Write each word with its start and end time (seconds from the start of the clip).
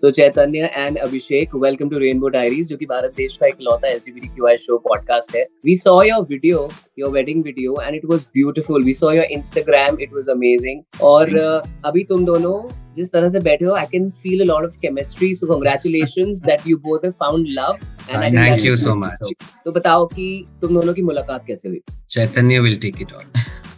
So 0.00 0.10
Chaitanya 0.10 0.68
and 0.74 0.96
Abhishek 0.98 1.54
welcome 1.54 1.88
to 1.88 1.98
Rainbow 1.98 2.28
Diaries 2.34 2.68
जो 2.68 2.76
कि 2.76 2.86
भारत 2.86 3.12
देश 3.16 3.36
का 3.36 3.46
इकलौता 3.46 3.88
एलजीबीटीक्यूआई 3.88 4.56
शो 4.56 4.76
पॉडकास्ट 4.78 5.34
है। 5.36 5.42
We 5.64 5.74
saw 5.76 6.00
your 6.02 6.22
video 6.30 6.68
your 6.98 7.10
wedding 7.10 7.42
video 7.44 7.74
and 7.82 7.96
it 7.96 8.04
was 8.04 8.24
beautiful 8.34 8.84
we 8.84 8.94
saw 8.94 9.12
your 9.12 9.24
Instagram 9.32 9.98
it 10.00 10.12
was 10.12 10.28
amazing 10.28 11.02
और 11.02 11.30
uh, 11.32 11.68
अभी 11.84 12.04
तुम 12.04 12.24
दोनों 12.24 12.56
जिस 12.94 13.12
तरह 13.12 13.28
से 13.28 13.40
बैठे 13.40 13.64
हो 13.64 13.74
I 13.74 13.86
can 13.92 14.10
feel 14.22 14.40
a 14.40 14.44
lot 14.44 14.64
of 14.64 14.78
chemistry 14.78 15.32
so 15.34 15.46
congratulations 15.46 16.42
that 16.46 16.66
you 16.68 16.76
both 16.88 17.04
have 17.04 17.12
found 17.20 17.46
love 17.50 17.78
and 18.10 18.36
thank 18.36 18.64
you 18.64 18.76
so 18.76 18.94
much 18.94 19.32
तो 19.64 19.72
बताओ 19.72 20.06
कि 20.06 20.30
तुम 20.60 20.80
दोनों 20.80 20.94
की 20.94 21.02
मुलाकात 21.02 21.46
कैसे 21.46 21.68
हुई? 21.68 21.82
Chaitanya 22.10 22.60
will 22.60 22.78
take 22.78 23.02
it 23.02 23.12
all 23.12 23.24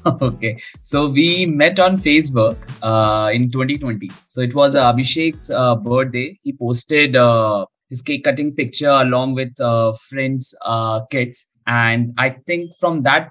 okay. 0.23 0.59
So 0.81 1.09
we 1.09 1.47
met 1.47 1.79
on 1.79 1.97
facebook 1.97 2.57
uh, 2.83 3.31
in 3.33 3.51
2020 3.51 4.11
so 4.27 4.41
it 4.41 4.55
was 4.55 4.75
uh, 4.75 4.93
abhishek's 4.93 5.51
uh, 5.51 5.77
birthday. 5.77 6.39
He 6.43 6.53
posted 6.53 7.15
uh, 7.15 7.67
his 7.89 8.03
cake 8.03 8.25
cutting 8.25 8.55
picture 8.55 8.91
along 8.91 9.35
with 9.35 9.53
uh, 9.61 9.93
friends 10.09 10.55
uh, 10.65 11.05
kids. 11.11 11.47
And 11.69 12.13
i 12.19 12.31
think 12.31 12.71
from 12.81 13.03
that 13.03 13.31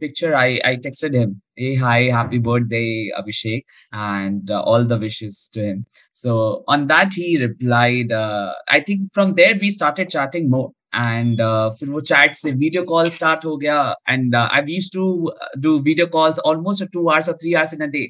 picture 0.00 0.36
I, 0.36 0.60
I 0.62 0.76
texted 0.76 1.14
him 1.14 1.40
hey 1.56 1.74
hi 1.74 2.02
happy 2.10 2.36
birthday 2.36 3.10
abhishek 3.18 3.62
and 3.92 4.50
all 4.50 4.84
the 4.84 4.98
wishes 4.98 5.48
to 5.54 5.62
him. 5.62 5.86
So 6.12 6.64
on 6.68 6.88
that 6.88 7.14
he 7.14 7.38
replied 7.42 8.12
i 8.12 8.80
think 8.86 9.10
from 9.14 9.32
there 9.32 9.56
we 9.58 9.70
started 9.70 10.10
chatting 10.10 10.50
more 10.50 10.72
and 10.92 11.40
uh, 11.40 11.70
फिर 11.78 11.88
वो 11.90 12.00
chat 12.02 12.34
से 12.36 12.50
video 12.52 12.82
call 12.84 13.10
start 13.10 13.44
हो 13.44 13.56
गया. 13.56 13.80
And 14.08 14.36
I 14.36 14.62
use 14.68 14.90
to 14.94 15.32
do 15.58 15.78
video 15.80 16.06
calls 16.12 16.38
almost 16.46 16.84
two 16.92 17.08
hours 17.08 17.28
और 17.28 17.34
three 17.42 17.54
hours 17.54 17.74
in 17.74 17.80
a 17.80 17.90
day 17.90 18.08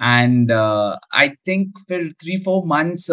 and 0.00 0.52
I 0.52 1.28
think 1.48 1.78
फिर 1.88 2.10
three 2.22 2.36
four 2.44 2.62
months 2.66 3.06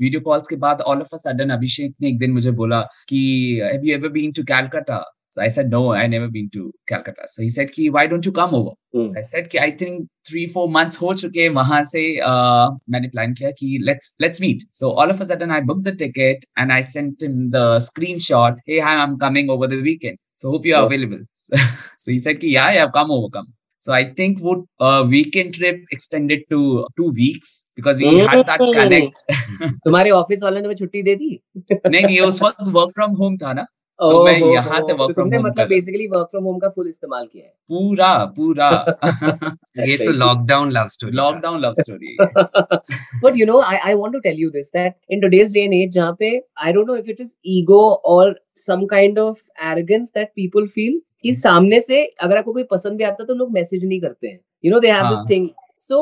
video 0.00 0.20
calls 0.20 0.48
के 0.48 0.56
बाद 0.64 0.80
all 0.92 1.00
of 1.00 1.14
a 1.14 1.16
sudden 1.18 1.50
Abhishek 1.50 1.94
ने 2.02 2.08
एक 2.08 2.18
दिन 2.18 2.32
मुझे 2.32 2.50
बोला 2.62 2.80
कि 3.08 3.18
have 3.62 3.86
you 3.86 3.94
ever 3.94 4.08
been 4.18 4.32
to 4.32 4.42
Calcutta 4.44 5.02
So 5.35 5.41
I 5.41 5.47
said, 5.47 5.69
no, 5.69 5.93
I 5.93 6.07
never 6.07 6.27
been 6.27 6.49
to 6.51 6.73
Calcutta. 6.87 7.25
So 7.25 7.41
he 7.41 7.47
said, 7.47 7.71
Ki, 7.71 7.89
why 7.89 8.05
don't 8.05 8.25
you 8.25 8.33
come 8.33 8.53
over? 8.53 8.71
Mm. 8.93 9.17
I 9.17 9.21
said, 9.21 9.49
Ki, 9.49 9.59
I 9.59 9.71
think 9.71 10.09
three, 10.27 10.45
four 10.45 10.67
months 10.67 10.97
ho 10.97 11.13
chuke 11.21 11.39
wahan 11.57 11.85
se 11.85 12.19
uh, 12.19 12.71
मैंने 12.89 13.11
plan 13.13 13.33
किया 13.35 13.51
कि 13.59 13.79
let's 13.85 14.13
let's 14.19 14.41
meet. 14.41 14.65
So 14.71 14.91
all 14.91 15.09
of 15.09 15.21
a 15.21 15.25
sudden 15.25 15.49
I 15.49 15.61
booked 15.61 15.85
the 15.85 15.95
ticket 15.95 16.43
and 16.57 16.73
I 16.73 16.81
sent 16.81 17.21
him 17.21 17.49
the 17.51 17.79
screenshot. 17.79 18.57
Hey, 18.65 18.79
hi, 18.79 18.97
I'm 18.97 19.17
coming 19.17 19.49
over 19.49 19.67
the 19.67 19.81
weekend. 19.81 20.17
So 20.33 20.51
hope 20.51 20.65
you 20.65 20.75
are 20.75 20.83
oh. 20.83 20.87
available. 20.87 21.19
so 21.97 22.11
he 22.11 22.19
said, 22.19 22.41
Ki, 22.41 22.49
yeah, 22.49 22.71
yeah, 22.73 22.91
come 22.91 23.09
over, 23.09 23.29
come. 23.29 23.47
So 23.77 23.93
I 23.93 24.13
think 24.13 24.39
would 24.41 24.65
uh, 24.79 25.05
weekend 25.09 25.55
trip 25.55 25.77
extended 25.91 26.41
to 26.49 26.85
two 26.97 27.11
weeks 27.11 27.63
because 27.75 27.99
we 27.99 28.19
had 28.19 28.45
that 28.45 28.59
connect. 28.59 29.23
तुम्हारे 29.85 30.09
office 30.17 30.43
वाले 30.43 30.61
ने 30.61 30.75
छुट्टी 30.75 31.01
दे 31.03 31.15
दी? 31.15 31.39
नहीं 31.57 32.03
नहीं 32.03 32.19
उस 32.21 32.41
वक्त 32.41 32.67
work 32.75 32.91
from 32.95 33.15
home 33.21 33.37
था 33.37 33.53
ना 33.53 33.65
तो 34.00 34.24
मैं 34.24 34.32
यहाँ 34.52 34.80
से 34.80 34.92
वर्क 34.92 35.12
फ्रॉम 35.14 35.32
होम 35.34 35.44
मतलब 35.46 35.68
बेसिकली 35.68 36.06
वर्क 36.08 36.28
फ्रॉम 36.30 36.44
होम 36.44 36.58
का 36.58 36.68
फुल 36.68 36.88
इस्तेमाल 36.88 37.26
किया 37.26 37.44
है। 37.44 37.52
पूरा 37.70 38.08
पूरा। 38.36 38.68
ये 39.88 39.96
तो 39.98 40.10
lockdown 40.12 40.70
love 40.72 40.86
story 40.88 41.16
lockdown 41.16 41.60
love 41.60 41.72
story 41.78 42.16
but 43.24 43.38
you 43.38 43.46
know 43.46 43.60
I 43.60 43.76
I 43.76 43.94
want 43.94 44.12
to 44.12 44.18
tell 44.18 44.40
you 44.40 44.50
this 44.50 44.68
that 44.68 44.94
in 45.10 45.20
today's 45.20 45.52
day 45.52 45.60
and 45.60 45.74
age 45.74 45.90
जहाँ 45.94 46.16
पे 46.18 46.30
I 46.64 46.72
don't 46.72 46.86
know 46.88 46.96
if 46.96 47.10
it 47.10 47.20
is 47.20 47.32
ego 47.56 47.82
और 48.14 48.38
some 48.56 48.84
kind 48.86 49.18
of 49.18 49.38
arrogance 49.70 50.08
that 50.08 50.28
people 50.36 50.66
feel 50.66 51.00
कि 51.22 51.34
सामने 51.34 51.80
से 51.80 52.04
अगर 52.22 52.36
आपको 52.36 52.52
कोई 52.52 52.62
पसंद 52.70 52.98
भी 52.98 53.04
आता 53.04 53.22
है 53.22 53.26
तो 53.26 53.34
लोग 53.34 53.52
मैसेज 53.52 53.84
नहीं 53.84 54.00
करते 54.00 54.28
हैं। 54.28 54.38
You 54.64 54.72
know 54.72 54.80
they 54.80 54.90
have 54.90 55.08
this 55.08 55.30
thing 55.30 55.48
so 55.88 55.98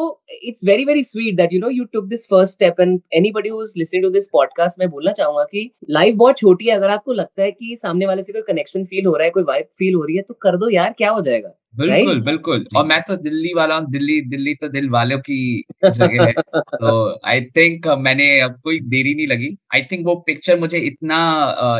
it's 0.49 0.63
very 0.67 0.85
very 0.89 1.03
sweet 1.07 1.35
that 1.39 1.55
you 1.55 1.59
know 1.63 1.71
you 1.79 1.87
took 1.95 2.05
this 2.11 2.23
first 2.29 2.55
step 2.59 2.79
and 2.85 3.01
anybody 3.19 3.50
who's 3.55 3.72
listening 3.81 4.05
to 4.05 4.11
this 4.12 4.28
podcast 4.37 4.78
मैं 4.78 4.89
बोलना 4.91 5.12
चाहूँगा 5.12 5.43
कि 5.45 5.71
लाइफ 5.91 6.15
बहुत 6.15 6.39
छोटी 6.39 6.67
है। 6.67 6.77
अगर 6.77 6.91
आपको 6.91 7.12
लगता 7.12 7.43
है 7.43 7.50
कि 7.50 7.77
सामने 7.83 8.06
वाले 8.06 8.23
से 8.23 8.33
कोई 8.33 8.43
कनेक्शन 8.49 8.84
फील 8.84 9.06
हो 9.06 9.15
रहा 9.17 9.25
है 9.25 9.31
कोई 9.31 9.43
वाइब 9.43 9.67
फील 9.78 9.94
हो 9.94 10.03
रही 10.05 10.17
है 10.17 10.23
तो 10.23 10.34
कर 10.43 10.56
दो 10.56 10.71
यार 10.71 10.94
क्या 10.99 11.11
हो 11.11 11.21
जाएगा? 11.23 11.50
बिल्कुल 11.77 12.12
right? 12.12 12.25
बिल्कुल। 12.27 12.67
और 12.77 12.87
मैं 12.87 13.00
तो 13.09 13.17
दिल्ली 13.17 13.53
वाला 13.55 13.77
हूँ 13.77 13.91
दिल्ली 13.91 14.21
दिल्ली 14.31 14.55
तो 14.55 14.69
दिल 14.69 14.89
वालों 14.91 15.19
की 15.19 15.65
जगह 15.84 16.25
है। 16.25 16.33
तो 16.56 17.21
आई 17.28 17.41
थिंक 17.56 17.89
मैंने 17.99 18.28
अब 18.41 18.59
कोई 18.65 18.81
देरी 18.81 19.15
नहीं 19.15 19.27
लगी। 19.27 19.56
आई 19.75 19.83
थिंक 19.93 20.06
वो 20.06 20.15
पिक्चर 20.27 20.59
मुझे 20.61 20.78
इतना 20.78 21.21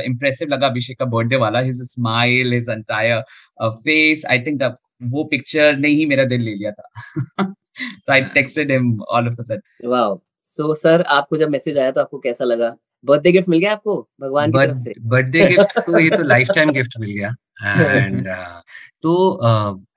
इम्प्रेसिव 0.07 0.49
uh, 0.49 0.55
लगा 0.55 0.67
अभिषेक 0.67 0.99
का 0.99 1.05
बर्थडे 1.05 1.37
वाला। 1.37 1.61
His 1.61 1.83
smile 1.91 2.53
his 2.53 2.69
entire 2.71 3.23
face 3.65 4.25
I 4.31 4.39
think 4.39 4.63
वो 5.03 5.25
पिक्चर 5.25 5.77
ने 5.77 5.89
ही 5.89 6.07
मेरा 6.07 6.25
दिल 6.25 6.41
ले 6.41 6.55
लिया 6.55 6.71
था। 6.71 7.55
so 8.07 8.13
I 8.13 8.23
texted 8.23 8.71
him 8.71 9.03
all 9.09 9.27
of 9.27 9.39
a 9.39 9.47
sudden. 9.47 9.63
Wow. 9.83 10.23
So 10.43 10.73
sir, 10.75 11.03
आपको 11.19 11.37
जब 11.37 11.51
मैसेज 11.51 11.79
आया 11.79 11.91
तो 11.91 12.01
आपको 12.01 12.19
कैसा 12.27 12.45
लगा 12.45 12.75
बर्थडे 13.05 13.33
गिफ्ट 13.33 13.49
मिल 13.49 13.61
गया 13.61 13.73
आपको 13.73 13.97
भगवान 14.21 14.53
की 14.53 14.67
तरफ़ 14.67 14.79
से 14.85 14.93
बर्थडे 15.15 15.47
गिफ्ट 15.47 15.79
तो 15.87 15.99
ये 15.99 16.11
तो 16.17 16.23
लाइफ 16.23 16.49
टाइम 16.55 16.71
गिफ्ट 16.73 16.99
मिल 17.01 17.11
गया 17.11 17.35
एंड 17.65 18.29
uh, 18.29 18.61
तो 19.03 19.15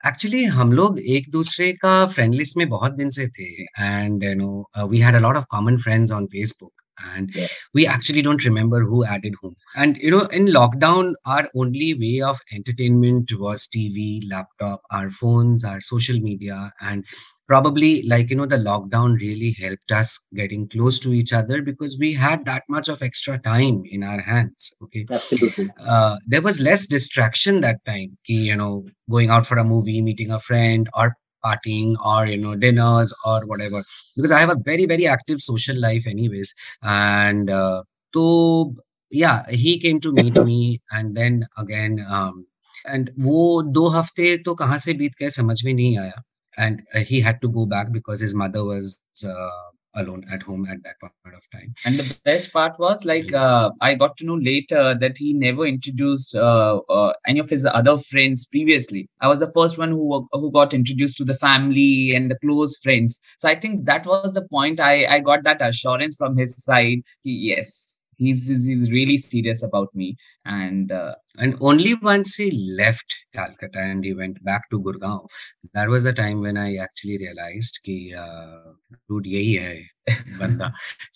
एक्चुअली 0.06 0.44
uh, 0.44 0.50
हम 0.52 0.72
लोग 0.72 0.98
एक 1.16 1.30
दूसरे 1.30 1.72
का 1.84 1.94
फ्रेंड 2.06 2.34
लिस्ट 2.34 2.56
में 2.56 2.68
बहुत 2.68 2.92
दिन 2.96 3.10
से 3.18 3.26
थे 3.38 3.50
and 3.62 4.24
you 4.24 4.34
know 4.34 4.88
we 4.90 4.98
had 5.00 5.14
a 5.14 5.20
lot 5.26 5.36
of 5.36 5.44
common 5.50 5.78
friends 5.86 6.12
on 6.12 6.26
Facebook 6.36 6.72
and 7.14 7.34
yeah. 7.34 7.46
we 7.74 7.86
actually 7.86 8.22
don't 8.22 8.44
remember 8.44 8.78
who 8.84 9.04
added 9.04 9.34
whom 9.40 9.54
and 9.76 9.96
you 9.98 10.10
know 10.10 10.22
in 10.38 10.46
lockdown 10.46 11.12
our 11.26 11.48
only 11.54 11.94
way 11.94 12.20
of 12.20 12.40
entertainment 12.52 13.32
was 13.38 13.66
tv 13.68 14.20
laptop 14.30 14.80
our 14.90 15.10
phones 15.10 15.64
our 15.64 15.80
social 15.80 16.18
media 16.20 16.72
and 16.80 17.04
probably 17.47 18.03
like 18.03 18.29
you 18.29 18.35
know 18.35 18.45
the 18.45 18.57
lockdown 18.57 19.19
really 19.19 19.55
helped 19.59 19.91
us 19.91 20.27
getting 20.33 20.67
close 20.67 20.99
to 20.99 21.13
each 21.13 21.33
other 21.33 21.61
because 21.61 21.97
we 21.99 22.13
had 22.13 22.45
that 22.45 22.63
much 22.69 22.89
of 22.89 23.01
extra 23.01 23.37
time 23.39 23.83
in 23.85 24.03
our 24.03 24.21
hands 24.21 24.73
okay 24.81 25.05
absolutely 25.11 25.69
uh, 25.85 26.15
there 26.27 26.41
was 26.41 26.61
less 26.61 26.87
distraction 26.87 27.61
that 27.61 27.83
time 27.85 28.17
you 28.27 28.55
know 28.55 28.85
going 29.09 29.29
out 29.29 29.45
for 29.45 29.57
a 29.57 29.63
movie 29.63 30.01
meeting 30.01 30.31
a 30.31 30.39
friend 30.39 30.89
or 30.93 31.15
partying 31.45 31.95
or 32.05 32.25
you 32.25 32.37
know 32.37 32.55
dinners 32.55 33.13
or 33.25 33.45
whatever 33.45 33.83
because 34.15 34.31
i 34.31 34.39
have 34.39 34.49
a 34.49 34.61
very 34.63 34.85
very 34.85 35.05
active 35.05 35.39
social 35.41 35.79
life 35.79 36.07
anyways 36.07 36.53
and 36.83 37.49
uh, 37.49 37.83
so 38.13 38.73
yeah 39.11 39.43
he 39.49 39.79
came 39.79 39.99
to 39.99 40.13
meet 40.13 40.41
me 40.43 40.81
and 40.91 41.15
then 41.15 41.45
again 41.57 42.05
um, 42.09 42.45
and 42.85 43.09
वो 43.19 43.61
दो 43.73 43.87
हफ्ते 43.89 44.37
तो 44.45 44.53
कहाँ 44.55 44.77
से 44.85 44.93
बीत 44.93 45.11
गए 45.19 45.29
समझ 45.29 45.63
में 45.65 45.73
नहीं 45.73 45.97
आया 45.97 46.21
and 46.58 46.82
uh, 46.94 47.00
he 47.00 47.20
had 47.20 47.40
to 47.42 47.48
go 47.48 47.66
back 47.66 47.92
because 47.92 48.20
his 48.20 48.34
mother 48.34 48.64
was 48.64 49.02
uh, 49.26 49.68
alone 49.94 50.24
at 50.30 50.42
home 50.42 50.66
at 50.70 50.82
that 50.84 51.00
point 51.00 51.34
of 51.34 51.42
time. 51.52 51.74
And 51.84 51.98
the 51.98 52.16
best 52.24 52.52
part 52.52 52.78
was 52.78 53.04
like 53.04 53.32
uh, 53.32 53.70
I 53.80 53.94
got 53.94 54.16
to 54.18 54.24
know 54.24 54.34
later 54.34 54.94
that 54.94 55.18
he 55.18 55.32
never 55.32 55.66
introduced 55.66 56.34
uh, 56.34 56.80
uh, 56.88 57.12
any 57.26 57.40
of 57.40 57.48
his 57.48 57.66
other 57.66 57.98
friends 57.98 58.46
previously. 58.46 59.08
I 59.20 59.28
was 59.28 59.40
the 59.40 59.52
first 59.52 59.78
one 59.78 59.90
who 59.90 60.28
who 60.32 60.50
got 60.52 60.74
introduced 60.74 61.16
to 61.18 61.24
the 61.24 61.34
family 61.34 62.14
and 62.14 62.30
the 62.30 62.38
close 62.38 62.78
friends. 62.82 63.20
So 63.38 63.48
I 63.48 63.54
think 63.54 63.86
that 63.86 64.06
was 64.06 64.32
the 64.32 64.46
point. 64.48 64.80
I 64.80 65.06
I 65.06 65.20
got 65.20 65.44
that 65.44 65.62
assurance 65.62 66.16
from 66.16 66.36
his 66.36 66.54
side. 66.62 66.98
He, 67.22 67.32
yes, 67.54 68.02
he's, 68.18 68.48
he's 68.48 68.90
really 68.90 69.16
serious 69.16 69.62
about 69.62 69.88
me. 69.94 70.16
And 70.44 70.92
uh, 70.92 71.14
and 71.38 71.56
only 71.60 71.94
once 71.94 72.34
he 72.34 72.50
left 72.76 73.14
calcutta 73.32 73.78
and 73.78 74.04
he 74.04 74.12
went 74.12 74.42
back 74.44 74.68
to 74.70 74.80
gurgaon 74.80 75.26
that 75.74 75.88
was 75.88 76.04
the 76.04 76.12
time 76.12 76.40
when 76.40 76.56
i 76.56 76.76
actually 76.76 77.18
realized 77.18 77.80
ki 77.84 77.96
uh, 78.24 78.72
dude 79.08 79.28
yahi 79.34 79.54
hai 79.64 79.78
banda 80.40 80.72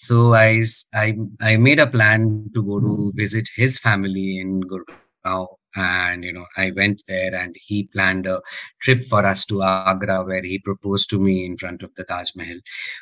so 0.06 0.34
i 0.34 0.62
i 1.04 1.08
i 1.50 1.56
made 1.68 1.80
a 1.86 1.90
plan 1.96 2.28
to 2.54 2.62
go 2.70 2.78
to 2.86 2.94
visit 3.22 3.52
his 3.62 3.78
family 3.86 4.28
in 4.44 4.60
gurgaon 4.74 5.50
and 5.76 6.24
you 6.24 6.32
know 6.32 6.46
i 6.56 6.70
went 6.76 7.02
there 7.08 7.34
and 7.34 7.56
he 7.66 7.88
planned 7.92 8.26
a 8.26 8.40
trip 8.80 9.04
for 9.04 9.24
us 9.24 9.44
to 9.44 9.62
agra 9.62 10.22
where 10.24 10.42
he 10.42 10.58
proposed 10.58 11.08
to 11.08 11.18
me 11.18 11.44
in 11.44 11.56
front 11.56 11.82
of 11.82 11.94
the 11.96 12.04
taj 12.04 12.30
mahal 12.36 12.58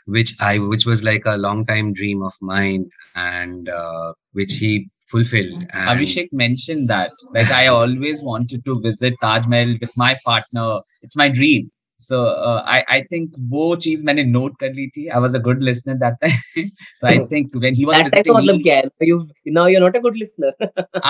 which 0.07 0.35
i 0.41 0.59
which 0.59 0.87
was 0.87 1.03
like 1.03 1.23
a 1.27 1.37
long 1.37 1.67
time 1.67 1.93
dream 1.93 2.23
of 2.23 2.33
mine 2.41 2.89
and 3.15 3.69
uh, 3.69 4.13
which 4.33 4.55
he 4.55 4.89
fulfilled 5.07 5.67
and 5.73 5.89
abhishek 5.93 6.29
mentioned 6.33 6.89
that. 6.89 7.11
Like 7.35 7.51
i 7.51 7.67
always 7.67 8.23
wanted 8.23 8.65
to 8.65 8.81
visit 8.81 9.15
taj 9.21 9.47
mahal 9.47 9.77
with 9.81 9.97
my 9.97 10.17
partner. 10.25 10.81
It's 11.03 11.17
my 11.17 11.29
dream 11.29 11.71
so 12.07 12.19
uh, 12.49 12.63
I 12.75 12.79
I 12.97 12.99
think 13.13 13.39
वो 13.55 13.65
चीज़ 13.87 14.05
मैंने 14.07 14.25
note 14.25 14.59
कर 14.61 14.73
ली 14.75 14.87
थी 14.97 15.07
I 15.17 15.21
was 15.25 15.37
a 15.39 15.43
good 15.49 15.65
listener 15.69 15.97
that 16.03 16.19
time 16.25 16.71
so 17.01 17.09
I 17.13 17.17
think 17.33 17.59
when 17.65 17.79
he 17.81 17.89
was 17.91 17.97
that 17.97 18.11
visiting 18.11 18.33
time 18.33 18.41
मतलब 18.41 18.63
क्या 18.63 18.77
है 18.77 19.09
you 19.11 19.19
now 19.59 19.67
you're 19.73 19.85
not 19.87 19.99
a 20.01 20.05
good 20.07 20.21
listener 20.23 20.53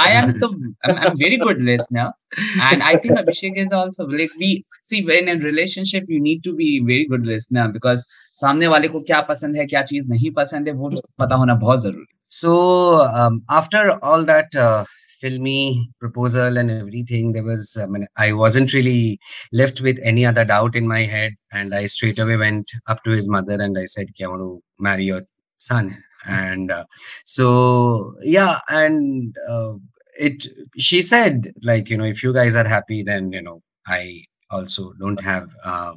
I 0.06 0.08
am 0.22 0.32
so 0.44 0.50
I'm, 0.84 0.96
I'm 0.96 1.18
very 1.24 1.40
good 1.44 1.62
listener 1.70 2.06
and 2.70 2.82
I 2.90 2.94
think 3.04 3.22
Abhishek 3.22 3.60
is 3.66 3.72
also 3.80 4.06
like 4.06 4.38
we 4.44 4.52
see 4.92 5.04
when 5.12 5.34
in 5.34 5.44
relationship 5.50 6.14
you 6.16 6.20
need 6.28 6.44
to 6.48 6.54
be 6.62 6.70
very 6.92 7.06
good 7.14 7.30
listener 7.34 7.68
because 7.78 8.06
सामने 8.40 8.66
वाले 8.72 8.88
को 8.88 9.00
क्या 9.06 9.20
पसंद 9.28 9.56
है 9.56 9.66
क्या 9.66 9.82
चीज़ 9.90 10.08
नहीं 10.10 10.30
पसंद 10.36 10.68
है 10.68 10.74
वो 10.74 10.90
पता 11.18 11.36
होना 11.42 11.54
बहुत 11.66 11.82
ज़रूरी 11.82 12.06
so 12.32 12.50
um, 13.20 13.42
after 13.50 13.80
all 14.08 14.24
that 14.24 14.54
uh, 14.64 14.84
filmy 15.20 15.90
proposal 16.00 16.56
and 16.56 16.70
everything, 16.70 17.32
there 17.32 17.44
was, 17.44 17.78
I, 17.80 17.86
mean, 17.86 18.06
I 18.16 18.32
wasn't 18.32 18.72
really 18.72 19.18
left 19.52 19.80
with 19.80 19.98
any 20.02 20.24
other 20.24 20.44
doubt 20.44 20.76
in 20.76 20.86
my 20.86 21.00
head. 21.00 21.34
And 21.52 21.74
I 21.74 21.86
straight 21.86 22.18
away 22.18 22.36
went 22.36 22.70
up 22.86 23.02
to 23.04 23.10
his 23.10 23.28
mother 23.28 23.60
and 23.60 23.78
I 23.78 23.84
said, 23.84 24.08
I 24.22 24.26
want 24.26 24.40
to 24.40 24.62
marry 24.78 25.04
your 25.04 25.22
son. 25.58 25.96
And 26.26 26.70
uh, 26.70 26.84
so, 27.24 28.14
yeah, 28.22 28.60
and 28.68 29.34
uh, 29.48 29.74
it, 30.18 30.46
she 30.76 31.00
said, 31.00 31.52
like, 31.62 31.88
you 31.88 31.96
know, 31.96 32.04
if 32.04 32.22
you 32.22 32.32
guys 32.32 32.56
are 32.56 32.68
happy, 32.68 33.02
then, 33.02 33.32
you 33.32 33.42
know, 33.42 33.62
I 33.86 34.24
also 34.50 34.92
don't 35.00 35.20
have 35.22 35.48
uh, 35.64 35.92